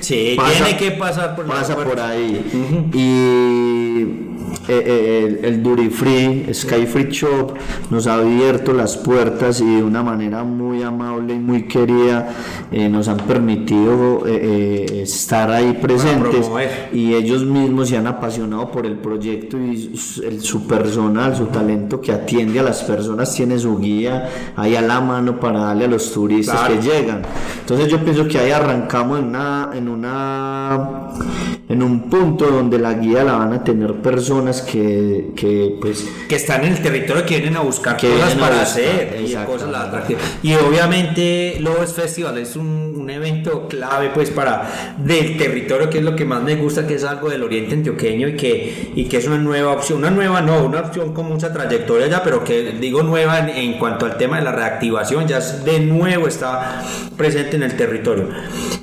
[0.00, 2.90] Sí, tiene que pasar por pasa por ahí.
[2.92, 4.31] Y
[4.68, 7.54] eh, eh, el, el Duty Free, Sky Free Shop
[7.90, 12.28] nos ha abierto las puertas y de una manera muy amable y muy querida
[12.70, 16.48] eh, nos han permitido eh, estar ahí presentes
[16.92, 21.46] y ellos mismos se han apasionado por el proyecto y su, el- su personal, su
[21.46, 25.86] talento que atiende a las personas tiene su guía ahí a la mano para darle
[25.86, 26.74] a los turistas Claro.
[26.74, 27.22] que llegan.
[27.60, 31.08] Entonces yo pienso que ahí arrancamos en una, en una
[31.72, 36.36] en un punto donde la guía la van a tener personas que, que pues que
[36.36, 39.70] están en el territorio que vienen a buscar Que cosas para buscar, hacer y cosas
[39.70, 40.22] las atractivas.
[40.42, 46.04] Y obviamente Lobos Festival es un, un evento clave pues para del territorio que es
[46.04, 49.16] lo que más me gusta que es algo del oriente antioqueño y que y que
[49.16, 52.72] es una nueva opción, una nueva no, una opción con mucha trayectoria ya, pero que
[52.80, 56.82] digo nueva en, en cuanto al tema de la reactivación, ya es- de nuevo está
[57.16, 58.28] presente en el territorio.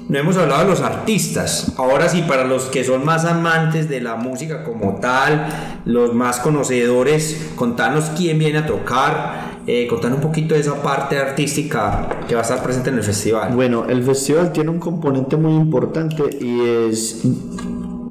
[0.08, 1.74] No hemos hablado de los artistas.
[1.78, 5.48] Ahora sí, para los que son más amantes de la música como tal,
[5.86, 11.18] los más conocedores, contanos quién viene a tocar, eh, contanos un poquito de esa parte
[11.18, 13.54] artística que va a estar presente en el festival.
[13.54, 17.24] bueno el festival tiene un componente muy importante y es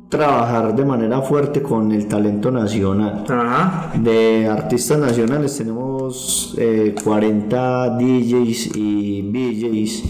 [0.08, 3.92] trabajar de manera fuerte con el talento nacional Ajá.
[3.94, 10.02] de artistas nacionales tenemos eh, 40 DJs y BJs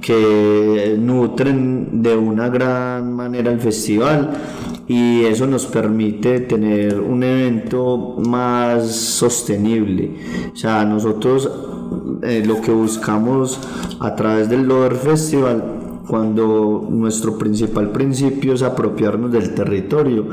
[0.00, 4.30] que nutren de una gran manera el festival
[4.88, 10.12] y eso nos permite tener un evento más sostenible.
[10.52, 11.50] O sea, nosotros
[12.22, 13.60] eh, lo que buscamos
[14.00, 15.75] a través del Lover Festival,
[16.06, 20.24] cuando nuestro principal principio es apropiarnos del territorio,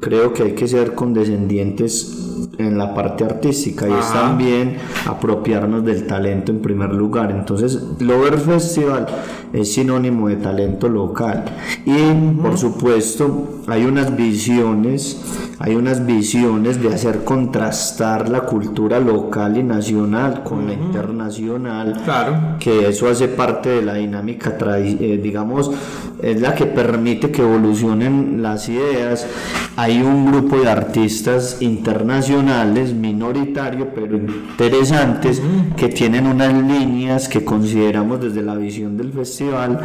[0.00, 2.20] creo que hay que ser condescendientes
[2.58, 7.30] en la parte artística y es también apropiarnos del talento en primer lugar.
[7.30, 9.06] Entonces, Lover Festival
[9.52, 11.44] es sinónimo de talento local.
[11.84, 15.20] Y por supuesto hay unas visiones,
[15.58, 22.56] hay unas visiones de hacer contrastar la cultura local y nacional con la internacional Claro.
[22.58, 25.70] que eso hace parte de la dinámica, eh, digamos,
[26.22, 29.26] es la que permite que evolucionen las ideas.
[29.76, 35.40] Hay un grupo de artistas internacionales, minoritario, pero interesantes,
[35.76, 39.80] que tienen unas líneas que consideramos desde la visión del festival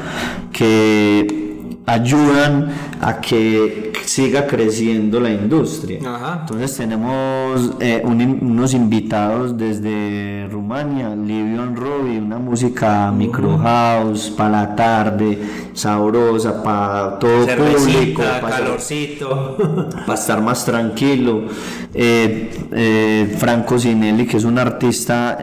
[0.51, 1.55] que
[1.86, 5.99] ayudan a que siga creciendo la industria.
[6.05, 6.39] Ajá.
[6.41, 14.49] Entonces tenemos eh, un unos invitados desde Rumania, Livio Robbie, una música micro house para
[14.49, 15.39] la tarde,
[15.73, 19.57] sabrosa para todo público, para calorcito.
[20.13, 21.43] estar más tranquilo.
[21.93, 25.38] Eh, eh, Franco Sinelli, que es un artista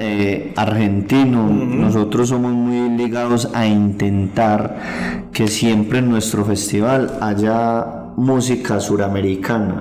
[0.56, 9.80] argentino, nosotros somos muy ligados a intentar que siempre en nuestro festival haya música suramericana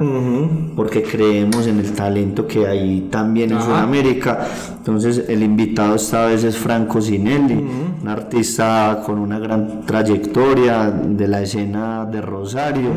[0.75, 3.65] porque creemos en el talento que hay también en Ajá.
[3.67, 4.47] Sudamérica.
[4.77, 7.53] Entonces el invitado esta vez es Franco Sinelli,
[8.01, 12.89] un artista con una gran trayectoria de la escena de Rosario.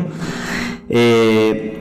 [0.89, 1.81] Eh,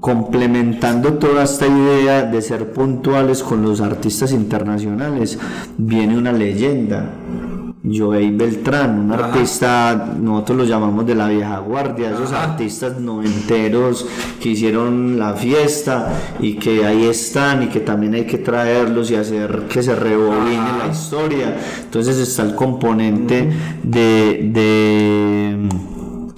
[0.00, 5.38] complementando toda esta idea de ser puntuales con los artistas internacionales,
[5.76, 7.10] viene una leyenda.
[7.82, 9.26] Joey Beltrán, un Ajá.
[9.26, 12.52] artista, nosotros lo llamamos de la vieja guardia, esos Ajá.
[12.52, 14.06] artistas noventeros
[14.40, 19.14] que hicieron la fiesta y que ahí están y que también hay que traerlos y
[19.16, 20.86] hacer que se rebobine Ajá.
[20.86, 21.56] la historia.
[21.82, 23.50] Entonces está el componente
[23.82, 25.68] de, de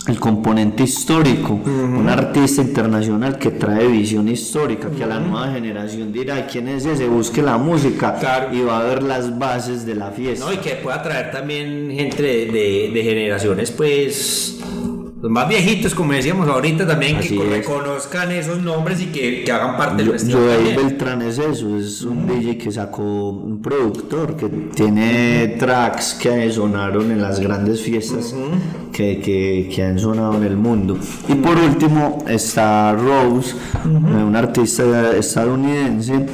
[0.08, 6.12] el componente histórico, un artista internacional que trae visión histórica, que a la nueva generación
[6.12, 8.52] dirá quién es ese, busque la música Claro.
[8.52, 10.44] y va a ver las bases de la fiesta.
[10.44, 14.58] No, y que pueda traer también gente de, de- de generaciones, pues,
[15.22, 17.48] los más viejitos, como decíamos ahorita, también Así que es.
[17.48, 20.36] reconozcan esos nombres y que, que hagan parte del Yo.
[20.36, 20.76] Joey también.
[20.76, 27.08] Beltrán es eso, es un DJ que sacó un productor que tiene tracks que sonaron
[27.12, 28.34] en las grandes fiestas
[28.92, 30.98] que, que, que han sonado en el mundo.
[31.28, 36.26] Y por último está Rose, eh, un artista estadounidense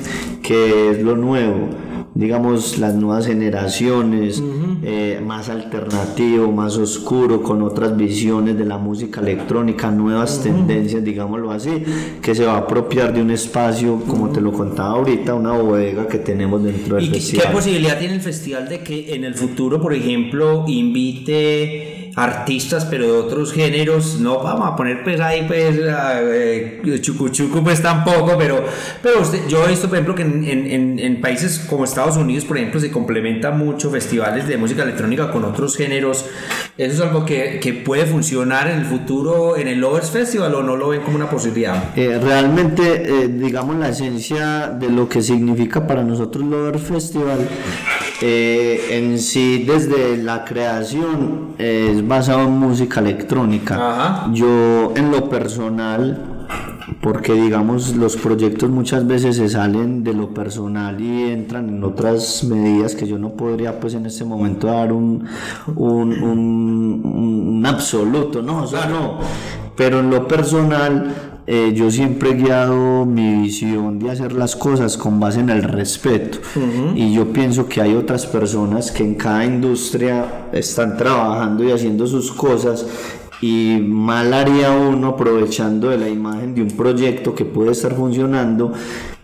[0.42, 1.87] que es lo nuevo.
[2.18, 4.42] Digamos, las nuevas generaciones,
[4.82, 11.52] eh, más alternativo, más oscuro, con otras visiones de la música electrónica, nuevas tendencias, digámoslo
[11.52, 11.84] así,
[12.20, 16.08] que se va a apropiar de un espacio, como te lo contaba ahorita, una bodega
[16.08, 19.80] que tenemos dentro del ¿Y qué, posibilidad tiene el festival de que en el futuro,
[19.80, 24.18] por ejemplo, invite artistas pero de otros géneros?
[24.20, 28.64] No vamos a poner pues ahí pues eh, chucuchucu pues tampoco, pero,
[29.02, 32.44] pero usted- yo he visto por ejemplo que en, en- en- países como Estados Unidos,
[32.44, 36.24] por ejemplo, se complementa mucho festivales de música electrónica con otros géneros.
[36.76, 40.62] ¿Eso es algo que, que puede funcionar en el futuro en el Lovers Festival o
[40.62, 41.96] no lo ven como una posibilidad?
[41.96, 47.38] Eh, realmente, eh, digamos, la esencia de lo que significa para nosotros Lover Festival,
[48.22, 53.74] eh, en sí, desde la creación, eh, es basado en música electrónica.
[53.76, 54.30] Ajá.
[54.32, 56.46] Yo, en lo personal,
[57.00, 62.42] porque digamos los proyectos muchas veces se salen de lo personal y entran en otras
[62.44, 65.24] medidas que yo no podría pues en este momento dar un,
[65.76, 67.02] un, un-
[67.58, 69.18] un absoluto, no, o sea, no,
[69.76, 74.98] pero en lo personal eh, yo siempre he guiado mi visión de hacer las cosas
[74.98, 76.40] con base en el respeto.
[76.94, 82.06] Y yo pienso que hay otras personas que en cada industria están trabajando y haciendo
[82.06, 82.84] sus cosas
[83.40, 88.74] y mal haría uno aprovechando de la imagen de un proyecto que puede estar funcionando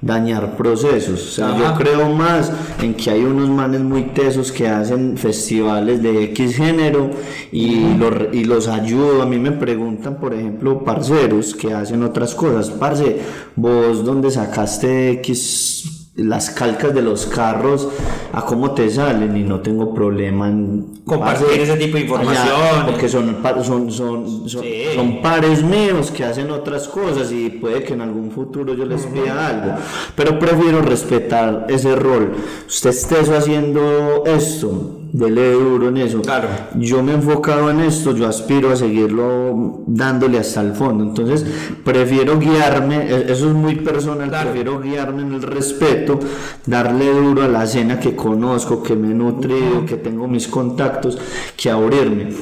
[0.04, 1.22] dañar procesos.
[1.22, 2.52] O sea, yo creo más
[2.82, 7.10] en que hay unos manes muy tesos que hacen festivales de X género
[7.50, 9.22] y, los, y los ayudo.
[9.22, 12.70] A mí me preguntan, por ejemplo, parceros que hacen otras cosas.
[12.70, 13.20] Parce,
[13.56, 17.88] vos dónde sacaste X las calcas de los carros
[18.32, 22.36] a cómo te salen y no tengo problema en Compartir ese tipo de información.
[22.46, 24.84] allá, porque son, son, son, son, Sí.
[24.94, 29.04] son pares míos que hacen otras cosas y puede que en algún futuro yo les
[29.06, 29.74] pida algo.
[30.16, 32.32] Pero prefiero respetar ese rol.
[32.66, 36.20] Usted esté haciendo esto, dele duro en eso.
[36.22, 36.48] Claro.
[36.74, 41.04] Yo me he enfocado en esto, yo aspiro a seguirlo dándole hasta el fondo.
[41.04, 41.46] Entonces,
[41.84, 44.50] prefiero guiarme, e- eso es muy personal, Claro.
[44.50, 46.18] prefiero guiarme en el respeto,
[46.66, 51.16] darle duro a la escena que conozco, que me he nutrido, que tengo mis contactos,
[51.56, 52.32] que abrirme.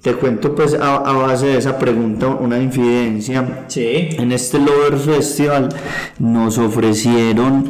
[0.00, 3.64] te cuento pues a, a base de esa pregunta una infidencia.
[3.68, 4.08] Sí.
[4.12, 5.68] En este Lover Festival
[6.18, 7.68] nos ofrecieron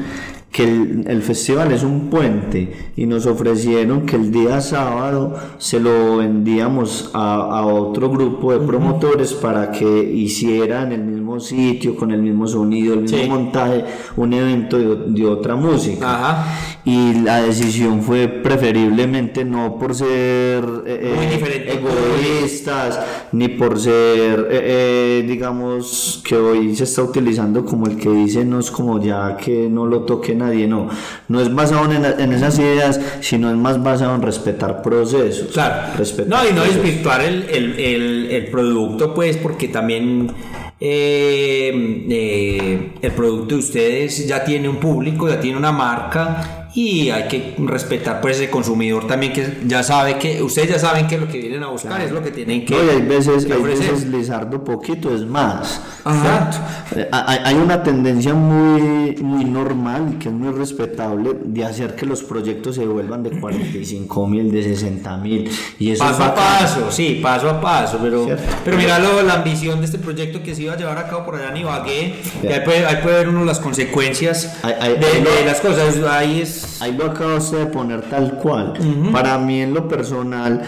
[0.50, 5.78] que el, el festival es un puente y nos ofrecieron que el día sábado se
[5.78, 12.10] lo vendíamos a, a otro grupo de promotores para que hicieran el mismo sitio, con
[12.10, 13.28] el mismo sonido, el mismo Sí.
[13.28, 13.84] montaje,
[14.16, 16.14] un evento de, de otra música.
[16.32, 16.46] Ajá.
[16.84, 22.98] Y la decisión fue preferiblemente no por ser eh, eh, egoístas,
[23.32, 28.44] ni por ser, eh, eh, digamos, que hoy se está utilizando como el que dice
[28.44, 30.88] no es como ya que no lo toque nadie, no.
[31.28, 35.52] No es basado en, en esas ideas, sino es más basado en respetar procesos.
[35.52, 35.96] Claro.
[35.96, 40.32] Respetar No, y no desvirtuar el, el, el, el producto, pues, porque también
[40.80, 47.10] eh, eh, el producto de ustedes ya tiene un público, ya tiene una marca y
[47.10, 51.18] hay que respetar pues ese consumidor también que ya sabe que ustedes ya saben que
[51.18, 53.52] lo que vienen a buscar es lo que tienen que, No, y hay veces, que
[53.54, 55.80] hay veces Lizardo poquito es más.
[56.04, 56.50] Ajá.
[56.52, 57.00] ¿cierto?
[57.02, 61.94] Eh, Hay, hay una tendencia muy, muy normal y que es muy respetable de hacer
[61.96, 65.50] que los proyectos se vuelvan de 45 mil, de 60 mil.
[65.78, 68.42] Y eso es Paso a paso, sí, paso a paso, pero, Cierto.
[68.64, 71.24] pero mira lo- la ambición de este proyecto que se iba a llevar a cabo
[71.26, 72.14] por allá en Ibagué,
[72.48, 75.96] ahí puede, ahí puede ver uno las consecuencias Ahí- ahí- de, lo- de las cosas,
[76.08, 76.59] ahí es...
[76.80, 78.74] Ahí lo acaba usted de poner tal cual.
[79.12, 80.62] Para mí en lo personal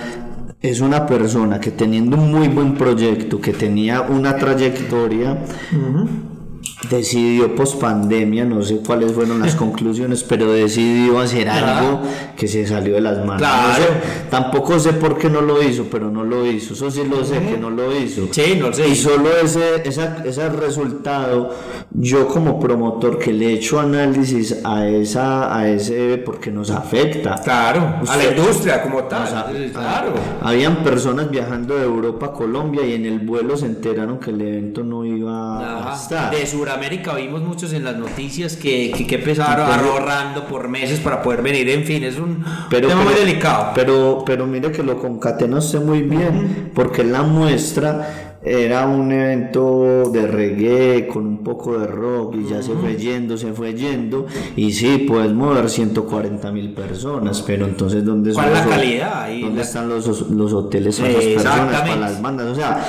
[0.60, 5.38] es una persona que teniendo un muy buen proyecto, que tenía una trayectoria,
[6.88, 12.02] decidió post pandemia, no sé cuáles fueron las conclusiones, pero decidió hacer algo
[12.36, 13.38] que se salió de las manos.
[13.38, 13.68] Claro.
[13.68, 16.74] No sé, tampoco sé por qué no lo hizo, pero no lo hizo.
[16.74, 18.28] Eso sí lo sé que no lo hizo.
[18.32, 18.88] Sí, no sé.
[18.88, 21.50] Y solo ese, esa- ese resultado,
[21.94, 27.34] yo como promotor que le he hecho análisis a esa, a ese, porque nos afecta.
[27.44, 30.12] Claro, a la Usted- industria como tal, O sea, claro.
[30.40, 34.40] Habían personas viajando de Europa a Colombia y en el vuelo se enteraron que el
[34.40, 35.94] evento no iba a Ajá.
[36.02, 36.30] estar.
[36.30, 41.22] De Sudamérica vimos muchos en las noticias que, que, que empezaron ahorrando por meses para
[41.22, 43.72] poder venir, en fin, es un tema muy delicado.
[43.74, 50.10] Pero, pero mire que lo concatena usted muy bien, porque la muestra era un evento
[50.12, 54.26] de reggae con un poco de rock y ya se fue yendo, se fue yendo.
[54.56, 59.22] Y sí, puedes mover 140 mil personas, pero entonces ¿dónde, ¿Cuál son la los- calidad?
[59.22, 62.46] Ahí ¿dónde la- están los, los hoteles para las personas, para las bandas?
[62.48, 62.84] O sea,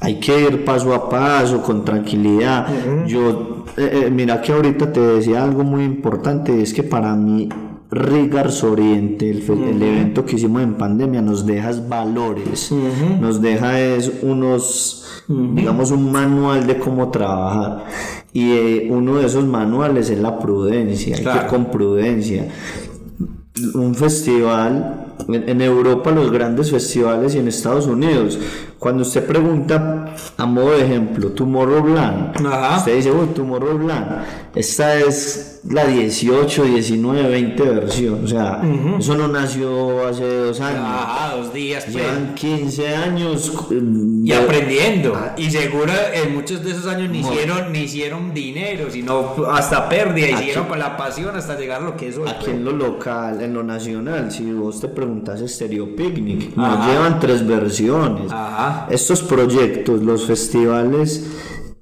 [0.00, 2.66] hay que ir paso a paso, con tranquilidad.
[3.06, 7.48] Yo, eh, eh, mira que ahorita te decía algo muy importante, es que para mí
[7.90, 12.70] Rigars Oriente, el, evento que hicimos en pandemia, nos deja es valores,
[13.18, 17.86] nos deja es unos, digamos, un manual de cómo trabajar.
[18.32, 22.48] Y eh, uno de esos manuales es la prudencia, hay que ir con prudencia.
[23.74, 28.38] Un festival en, en Europa los grandes festivales y en Estados Unidos
[28.78, 32.78] cuando usted pregunta a modo de ejemplo Tomorrowland Ajá.
[32.78, 34.06] usted dice uy Tomorrowland
[34.54, 38.60] esta es la 18 19 20 versión o sea
[38.98, 41.96] eso no nació hace dos años Ajá, dos días, pues.
[41.96, 43.80] llevan 15 años eh,
[44.24, 45.14] Y aprendiendo.
[45.16, 45.34] Ah.
[45.36, 50.40] Y seguro en muchos de esos años ni hicieron, ni hicieron dinero, sino hasta pérdida.
[50.40, 52.28] Hicieron con la pasión hasta llegar a lo que es hoy.
[52.28, 56.76] Aquí en lo local, en lo nacional, si vos te preguntas Stereo Picnic, Ajá.
[56.76, 58.30] nos llevan tres versiones.
[58.32, 58.67] Ajá.
[58.90, 61.26] Estos proyectos, los festivales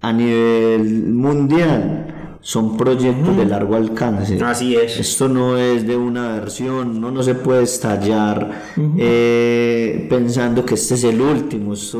[0.00, 4.38] a nivel mundial, son proyectos de largo alcance.
[4.44, 5.00] Así es.
[5.00, 8.62] Esto no es de una versión, uno no se puede estallar
[8.96, 11.74] eh, pensando que este es el último.
[11.74, 11.98] Esto.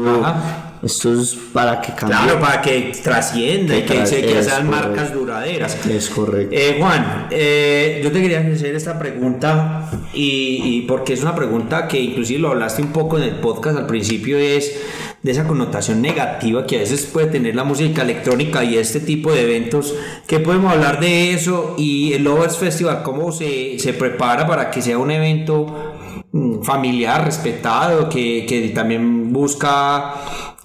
[0.82, 2.16] Esto es para que cambie.
[2.18, 4.88] Claro, para que trascienda y Que se- sean correcto.
[4.88, 5.86] marcas duraderas.
[5.86, 6.54] Es correcto.
[6.56, 11.88] Eh, Juan, eh, yo te quería hacer esta pregunta y, y porque es una pregunta
[11.88, 14.72] que inclusive lo hablaste un poco en el podcast al principio es
[15.22, 19.32] de esa connotación negativa que a veces puede tener la música electrónica y este tipo
[19.32, 19.94] de eventos.
[20.28, 21.74] ¿Qué podemos hablar de eso?
[21.78, 25.94] Y el Lovers Festival, ¿cómo se, se prepara para que sea un evento
[26.30, 30.14] mm, familiar, respetado, que, que también busca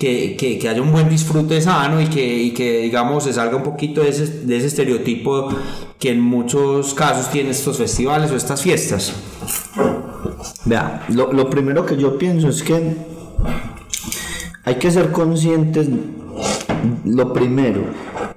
[0.01, 4.01] que, que- haya un buen disfrute sano y que, que digamos se salga un poquito
[4.01, 5.49] de ese, de ese estereotipo
[5.99, 9.13] que en muchos casos tienen estos festivales o estas fiestas.
[10.65, 12.95] Vea, lo, lo primero que yo pienso es que
[14.63, 15.87] hay que ser conscientes,
[17.05, 17.81] lo primero,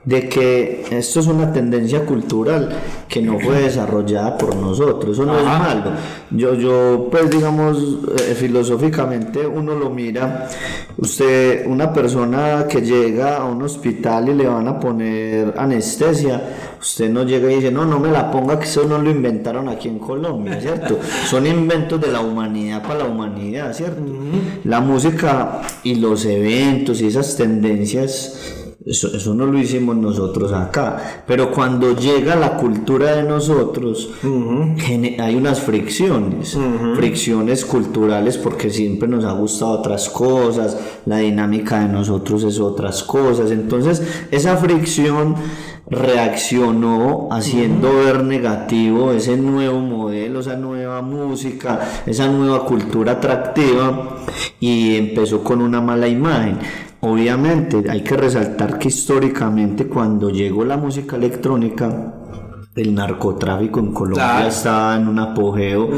[0.05, 2.69] de que esto es una tendencia cultural
[3.09, 5.93] que no fue desarrollada por nosotros, eso no es malo.
[6.31, 10.49] Yo, yo pues digamos, eh, filosóficamente uno lo mira,
[10.99, 16.43] usted, una persona que llega a un hospital y le van a poner anestesia,
[16.81, 19.69] usted no llega y dice, no, no me la ponga, que eso no lo inventaron
[19.69, 20.99] aquí en Colombia, ¿cierto?
[21.27, 24.03] Son inventos de la humanidad para la humanidad, ¿cierto?
[24.65, 31.25] La música y los eventos y esas tendencias eso, no lo hicimos nosotros acá.
[31.27, 34.11] Pero cuando llega la cultura de nosotros,
[35.19, 36.59] hay unas fricciones,
[36.95, 40.77] fricciones culturales porque siempre nos ha gustado otras cosas,
[41.07, 43.51] la dinámica de nosotros es otras cosas.
[43.51, 45.35] Entonces, esa fricción
[45.87, 54.17] reaccionó haciendo ver negativo ese nuevo modelo, esa nueva música, esa nueva cultura atractiva
[54.61, 56.59] y empezó con una mala imagen.
[57.05, 62.15] Obviamente hay que resaltar que históricamente cuando llegó la música electrónica,
[62.75, 65.91] el narcotráfico en Colombia estaba en un apogeo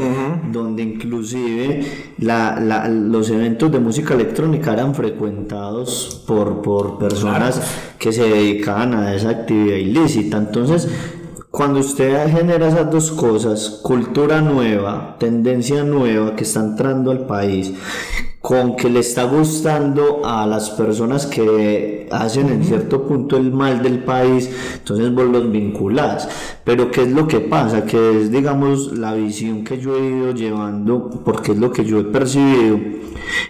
[0.51, 7.61] donde inclusive los eventos de música electrónica eran frecuentados por, por personas
[7.97, 10.37] que se dedicaban a esa actividad ilícita.
[10.37, 10.89] Entonces,
[11.49, 17.73] cuando usted genera esas dos cosas, cultura nueva, tendencia nueva que está entrando al país,
[18.41, 23.81] con que le está gustando a las personas que hacen en cierto punto el mal
[23.81, 26.29] del país, entonces vos los vinculás.
[26.63, 27.85] Pero ¿qué es lo que pasa?
[27.85, 31.99] Que es, digamos, la visión que yo he ido llevando, porque es lo que yo
[31.99, 32.79] he percibido,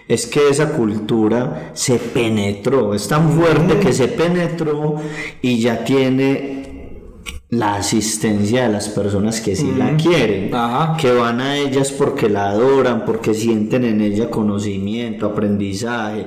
[0.06, 4.96] es que esa cultura se penetró, es tan fuerte que se penetró
[5.42, 6.67] y ya tiene
[7.50, 10.50] la asistencia de las personas que sí la quieren,
[10.98, 16.26] que van a ellas porque la adoran, porque sienten en ella conocimiento, aprendizaje,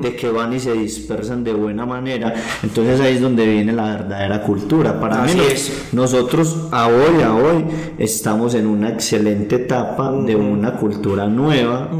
[0.00, 2.32] de que van y se dispersan de buena manera.
[2.62, 4.98] Entonces ahí es donde viene la verdadera cultura.
[4.98, 5.88] Para mí es.
[5.92, 7.64] nosotros a hoy, a hoy,
[7.98, 11.90] estamos en una excelente etapa de una cultura nueva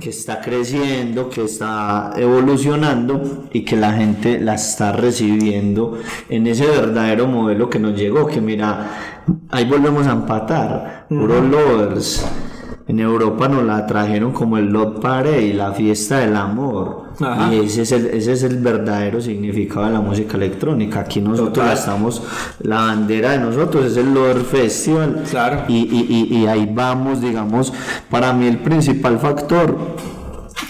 [0.00, 5.98] que está creciendo, que está evolucionando y que la gente la está recibiendo
[6.28, 8.90] en ese verdadero modelo que nos llegó, que mira,
[9.50, 12.26] ahí volvemos a empatar, puro lovers.
[12.90, 17.10] En Europa nos la trajeron como el Love Parade, la fiesta del amor.
[17.52, 20.98] Y ese es, el, ese es el verdadero significado de la música electrónica.
[20.98, 22.20] Aquí nosotros estamos,
[22.58, 25.22] la bandera de nosotros es el Love Festival.
[25.30, 25.62] Claro.
[25.68, 27.72] Y, y, y ahí vamos, digamos,
[28.10, 29.76] para mí el principal factor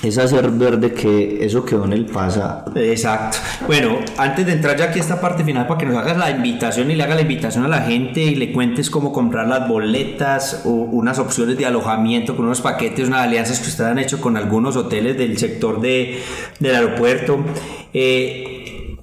[0.02, 2.72] es hacer ver de que eso quedó en el pasado.
[2.74, 3.38] Exacto.
[3.66, 6.30] Bueno, antes de entrar ya aquí a esta parte final para que nos hagas la
[6.30, 9.68] invitación y le haga la invitación a la gente y le cuentes cómo comprar las
[9.68, 14.20] boletas o unas opciones de alojamiento con unos paquetes, unas alianzas que ustedes han hecho
[14.20, 16.22] con algunos hoteles del sector de,
[16.58, 17.44] del aeropuerto.
[17.92, 18.59] Eh,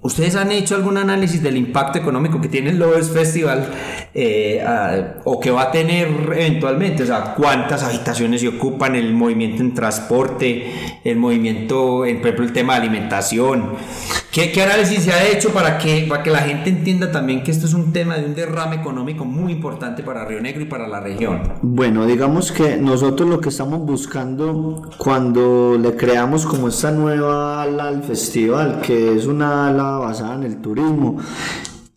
[0.07, 3.69] ¿Ustedes han hecho algún análisis del impacto económico que tiene el Lovers Festival
[4.13, 4.65] eh,
[5.25, 7.03] o que va a tener eventualmente?
[7.03, 10.71] O sea, ¿cuántas habitaciones se ocupan, el movimiento en transporte,
[11.03, 13.73] el movimiento, en, por el tema de alimentación?
[14.37, 17.49] ¿Qué, ¿Qué, análisis se ha hecho para que, para que la gente entienda también que
[17.49, 20.87] esto es un tema de un derrame económico muy importante para Río Negro y para
[20.87, 21.41] la región?
[21.63, 27.87] Bueno, digamos que nosotros lo que estamos buscando cuando le creamos como esta nueva ala
[27.87, 31.17] al festival, que es una ala basada en el turismo,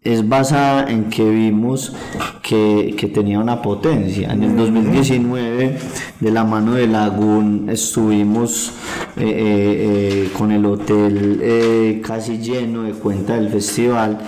[0.03, 1.95] es basada en que vimos
[2.43, 4.33] que, que, tenía una potencia.
[4.33, 5.79] En el 2019,
[6.21, 8.73] de la mano de Lagún, estuvimos
[9.17, 14.19] eh, eh, eh, con el hotel casi lleno de cuenta del festival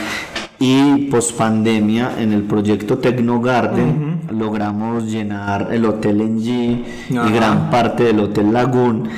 [0.59, 7.33] y post pandemia en el proyecto Tecno Garden logramos llenar el hotel en G y
[7.33, 9.09] gran parte del hotel Lagún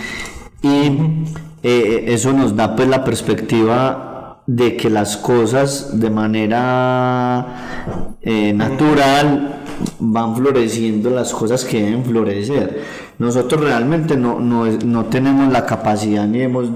[0.63, 1.25] y
[1.63, 4.14] eso nos da pues la perspectiva
[4.47, 9.63] de que las cosas de manera eh, natural
[9.99, 12.83] van floreciendo las cosas que deben florecer.
[13.19, 16.69] Nosotros realmente no, no, no tenemos la capacidad ni hemos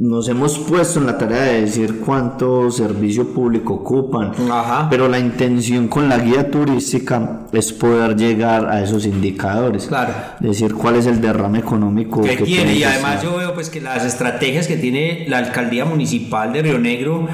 [0.00, 4.32] nos hemos puesto en la tarea de decir cuánto servicio público ocupan,
[4.88, 10.14] pero la intención con la guía turística es poder llegar a esos indicadores, claro.
[10.40, 12.76] decir cuál es el derrame económico que, tiene.
[12.76, 16.78] Y además yo veo pues que las estrategias que tiene la alcaldía municipal de Río
[16.78, 17.28] Negro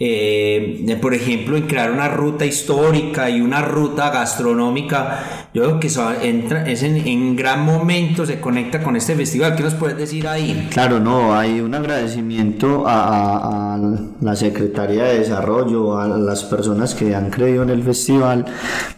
[0.00, 5.88] eh, por ejemplo, en crear una ruta histórica y una ruta gastronómica, yo creo que
[5.88, 9.56] eso entra, es en, gran momento se conecta con este festival.
[9.56, 10.68] ¿Qué nos puedes decir ahí?
[10.70, 13.78] Claro, no, hay un agradecimiento a, a
[14.20, 18.44] la Secretaría de Desarrollo, a las personas que han creído en el festival,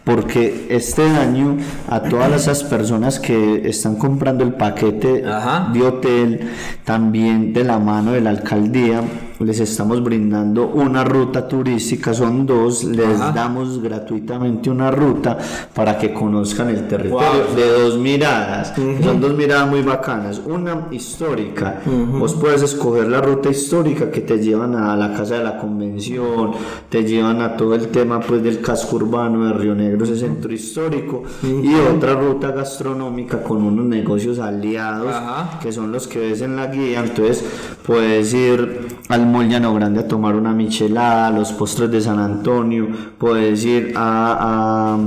[0.05, 1.57] porque este año
[1.89, 5.25] a todas esas personas que están comprando el paquete
[5.73, 6.51] de hotel,
[6.85, 9.03] también de la mano de la alcaldía,
[9.41, 15.39] les estamos brindando una ruta turística, son dos, les damos gratuitamente una ruta
[15.75, 17.47] para que conozcan el territorio.
[17.57, 23.49] De dos miradas, son dos miradas muy bacanas, una histórica, vos puedes escoger la ruta
[23.49, 26.53] histórica que te llevan a la casa de la convención,
[26.91, 30.53] te llevan a todo el tema pues del casco urbano de Río Negro, ese centro
[30.53, 35.15] histórico, y otra ruta gastronómica con unos negocios aliados
[35.63, 37.43] que son los que ves en la guía, entonces
[37.87, 43.65] puedes ir al Mollano Grande a tomar una michelada, los postres de San Antonio, puedes
[43.65, 44.99] ir a,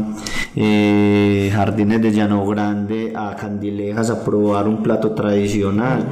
[0.56, 6.06] eh, Jardines de Llano Grande, a Candilejas a probar un plato tradicional.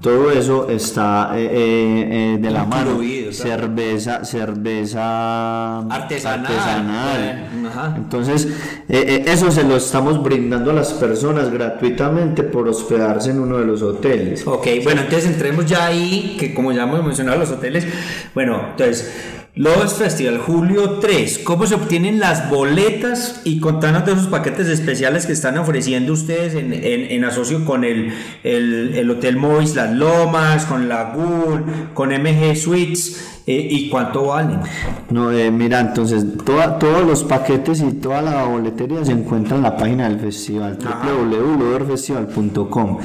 [0.00, 2.98] Todo eso está eh, eh, de la mano.
[3.32, 7.48] Cerveza, cerveza artesanal.
[7.96, 8.48] Entonces,
[8.88, 13.82] eso se lo estamos brindando a las personas gratuitamente por hospedarse en uno de los
[13.82, 14.46] hoteles.
[14.46, 17.86] Ok, bueno, entonces entremos ya ahí, que como ya hemos mencionado los hoteles,
[18.34, 19.12] bueno, entonces
[19.54, 21.40] los Festival, julio 3.
[21.44, 23.42] ¿Cómo se obtienen las boletas?
[23.44, 28.14] Y contanos de esos paquetes especiales que están ofreciendo ustedes en, en, asocio con el,
[28.44, 33.42] el, Hotel Mois Las Lomas, con Lagoon, con MG Suites.
[33.46, 34.60] Eh, ¿Y cuánto valen?
[35.10, 39.76] No, eh, mira, entonces todos los paquetes y toda la boletería se encuentran en la
[39.76, 43.00] página del festival, www.festival.com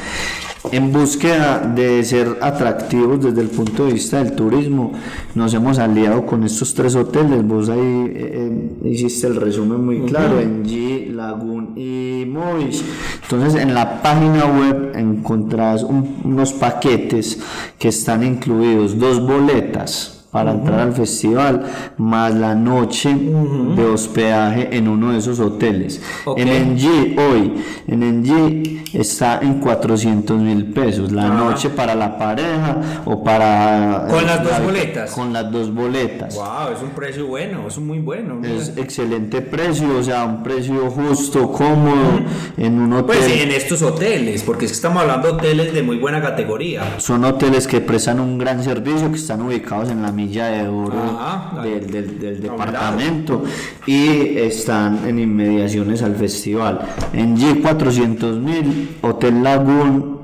[0.72, 4.94] en búsqueda de ser atractivos desde el punto de vista del turismo,
[5.36, 7.46] nos hemos aliado con estos tres hoteles.
[7.48, 8.50] Vos ahí eh,
[8.84, 12.84] eh, hiciste el resumen muy claro, en G, Lagoon y Movis.
[13.24, 17.40] Entonces, en la página web encontrás unos paquetes
[17.78, 21.64] que están incluidos dos boletas para entrar al festival,
[21.98, 26.00] más la noche de hospedaje en uno de esos hoteles.
[26.36, 27.54] En NG hoy,
[27.88, 34.06] en NG está en 400 mil pesos la noche para la pareja o para...
[34.12, 35.12] Con las dos boletas.
[35.12, 36.36] Con las dos boletas.
[36.36, 38.40] Wow, es un precio bueno, es muy bueno.
[38.44, 42.22] Es excelente precio, o sea, un precio justo, cómodo,
[42.58, 43.32] en un pues hotel.
[43.32, 47.00] Pues en estos hoteles, porque es que estamos hablando de hoteles de muy buena categoría.
[47.00, 51.20] Son hoteles que prestan un gran servicio, que están ubicados en la de oro
[51.64, 53.44] del, departamento
[53.86, 56.82] y están en inmediaciones al festival.
[57.14, 60.18] En G 400 mil, Hotel Lagoon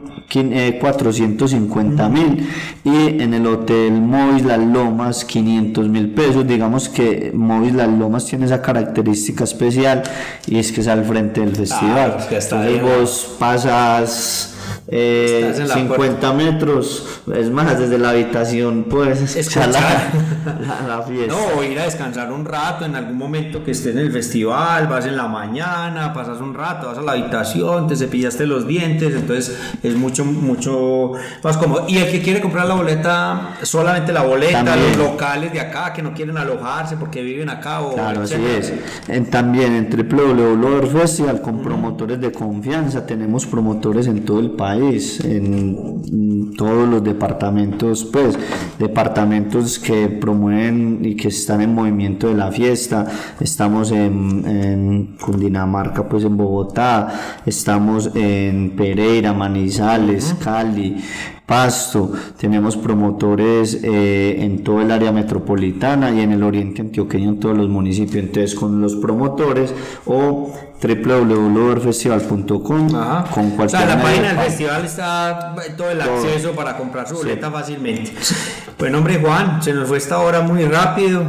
[0.80, 2.50] 450 mil
[2.84, 6.48] y en el hotel Movis Las Lomas 500 mil pesos.
[6.48, 10.04] Digamos que Movis Las Lomas tiene esa característica especial
[10.48, 12.18] y es que es al frente del festival.
[12.32, 14.53] entonces vos pasas
[14.96, 19.70] eh, 50 metros, es más, desde la habitación puedes escuchar
[20.88, 21.34] la, fiesta.
[21.34, 25.08] No, ir a descansar un rato en algún momento que estés en el festival, vas
[25.08, 29.58] en la mañana, pasas un rato, vas a la habitación, te cepillaste los dientes, entonces
[29.82, 31.14] es mucho, mucho
[31.44, 31.86] más cómodo.
[31.88, 36.04] Y el que quiere comprar la boleta, solamente la boleta, los locales de acá que
[36.04, 37.82] no quieren alojarse porque viven acá.
[37.82, 38.72] O claro, así es.
[39.08, 39.90] En, también en
[40.62, 47.04] Lord Festival con promotores de confianza, tenemos promotores en todo el país en todos los
[47.04, 48.38] departamentos, pues
[48.80, 53.06] departamentos que promueven y que están en movimiento de la fiesta.
[53.40, 60.98] Estamos en, Cundinamarca, pues en Bogotá, estamos en Pereira, Manizales, Cali,
[61.46, 67.40] Pasto, tenemos promotores eh, en todo el área metropolitana y en el oriente antioqueño en
[67.40, 68.24] todos los municipios.
[68.24, 69.74] Entonces, con los promotores
[70.06, 70.54] o
[70.84, 77.08] www.festival.com con cualquier o sea, la página del festival está todo el acceso para comprar
[77.08, 78.12] su boleta fácilmente.
[78.78, 81.24] Bueno, hombre, Juan, se nos fue esta hora muy rápido.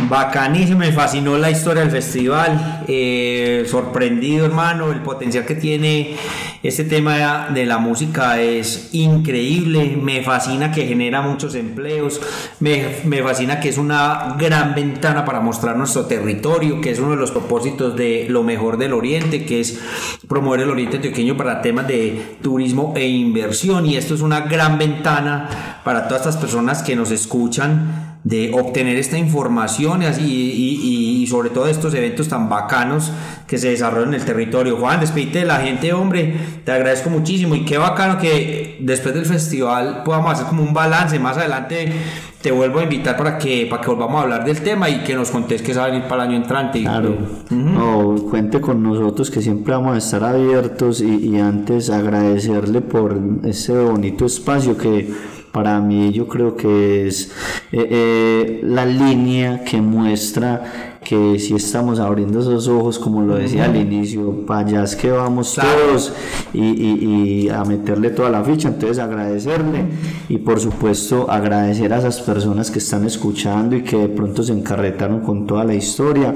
[0.00, 2.84] Bacanísimo, me fascinó la historia del festival.
[2.88, 6.16] Eh, sorprendido, hermano, el potencial que tiene
[6.62, 9.96] este tema de la música es increíble.
[10.00, 12.20] Me fascina que genera muchos empleos.
[12.60, 17.10] Me, me, fascina que es una gran ventana para mostrar nuestro territorio, que es uno
[17.10, 19.78] de los propósitos de lo mejor del Oriente, que es
[20.26, 23.86] promover el Oriente antioqueño para temas de turismo e inversión.
[23.86, 28.96] Y esto es una gran ventana para todas estas personas que nos escuchan de obtener
[28.96, 33.10] esta información y, y, y, sobre todo estos eventos tan bacanos
[33.48, 34.76] que se desarrollan en el territorio.
[34.76, 39.26] Juan, despedite de la gente, hombre, te agradezco muchísimo y qué bacano que después del
[39.26, 41.18] festival podamos hacer como un balance.
[41.18, 41.92] Más adelante
[42.40, 45.16] te vuelvo a invitar para que, para que volvamos a hablar del tema y que
[45.16, 46.80] nos contés va a venir para el año entrante.
[46.80, 47.16] Claro,
[47.50, 53.18] no, cuente con nosotros que siempre vamos a estar abiertos y, y antes agradecerle por
[53.44, 55.12] ese bonito espacio que
[55.52, 57.30] para mí yo creo que es
[57.70, 63.64] eh, eh, la línea que muestra que si estamos abriendo esos ojos, como lo decía
[63.64, 66.12] al inicio, para allá es que vamos todos
[66.52, 69.84] y, a meterle toda la ficha, entonces agradecerle
[70.28, 74.52] y por supuesto agradecer a esas personas que están escuchando y que de pronto se
[74.52, 76.34] encarretaron con toda la historia,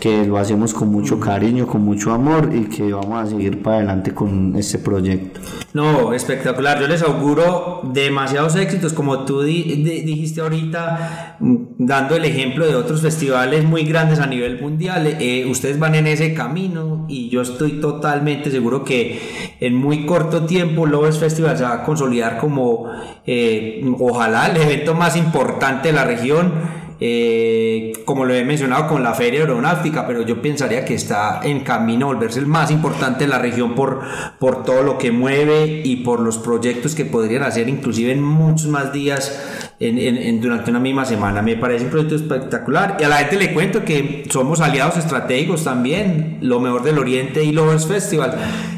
[0.00, 3.78] que lo hacemos con mucho cariño, con mucho amor y que vamos a seguir para
[3.78, 5.40] adelante con este proyecto.
[5.74, 12.66] No, espectacular, yo les auguro demasiados éxitos, como tú dijiste ahorita, mm, dando el ejemplo
[12.66, 17.28] de otros festivales muy grandes a nivel mundial, eh, ustedes van en ese camino y
[17.28, 19.20] yo estoy totalmente seguro que
[19.60, 22.90] en muy corto tiempo Lovers Festival se va a consolidar como
[23.26, 26.78] eh, ojalá el evento más importante de la región.
[27.00, 31.60] Eh, como lo he mencionado con la Feria Aeronáutica, pero yo pensaría que está en
[31.60, 34.00] camino a volverse el más importante de la región por,
[34.40, 38.66] por todo lo que mueve y por los proyectos que podrían hacer inclusive en muchos
[38.66, 41.42] más días en, durante una misma semana.
[41.42, 42.96] Me parece un proyecto espectacular.
[43.00, 47.44] Y a la gente le cuento que somos aliados estratégicos también, lo mejor del Oriente
[47.44, 48.36] y Lovers Festival.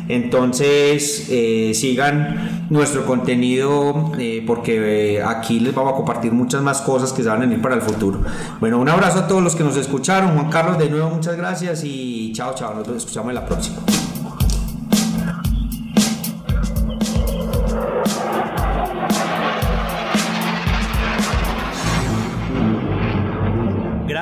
[0.08, 6.80] Entonces, eh, sigan nuestro contenido eh, porque eh, aquí les vamos a compartir muchas más
[6.82, 8.20] cosas que se van a venir para el futuro.
[8.58, 10.34] Bueno, un abrazo a todos los que nos escucharon.
[10.34, 12.74] Juan Carlos, de nuevo, muchas gracias y chao, chao.
[12.74, 13.78] Nos escuchamos en la próxima.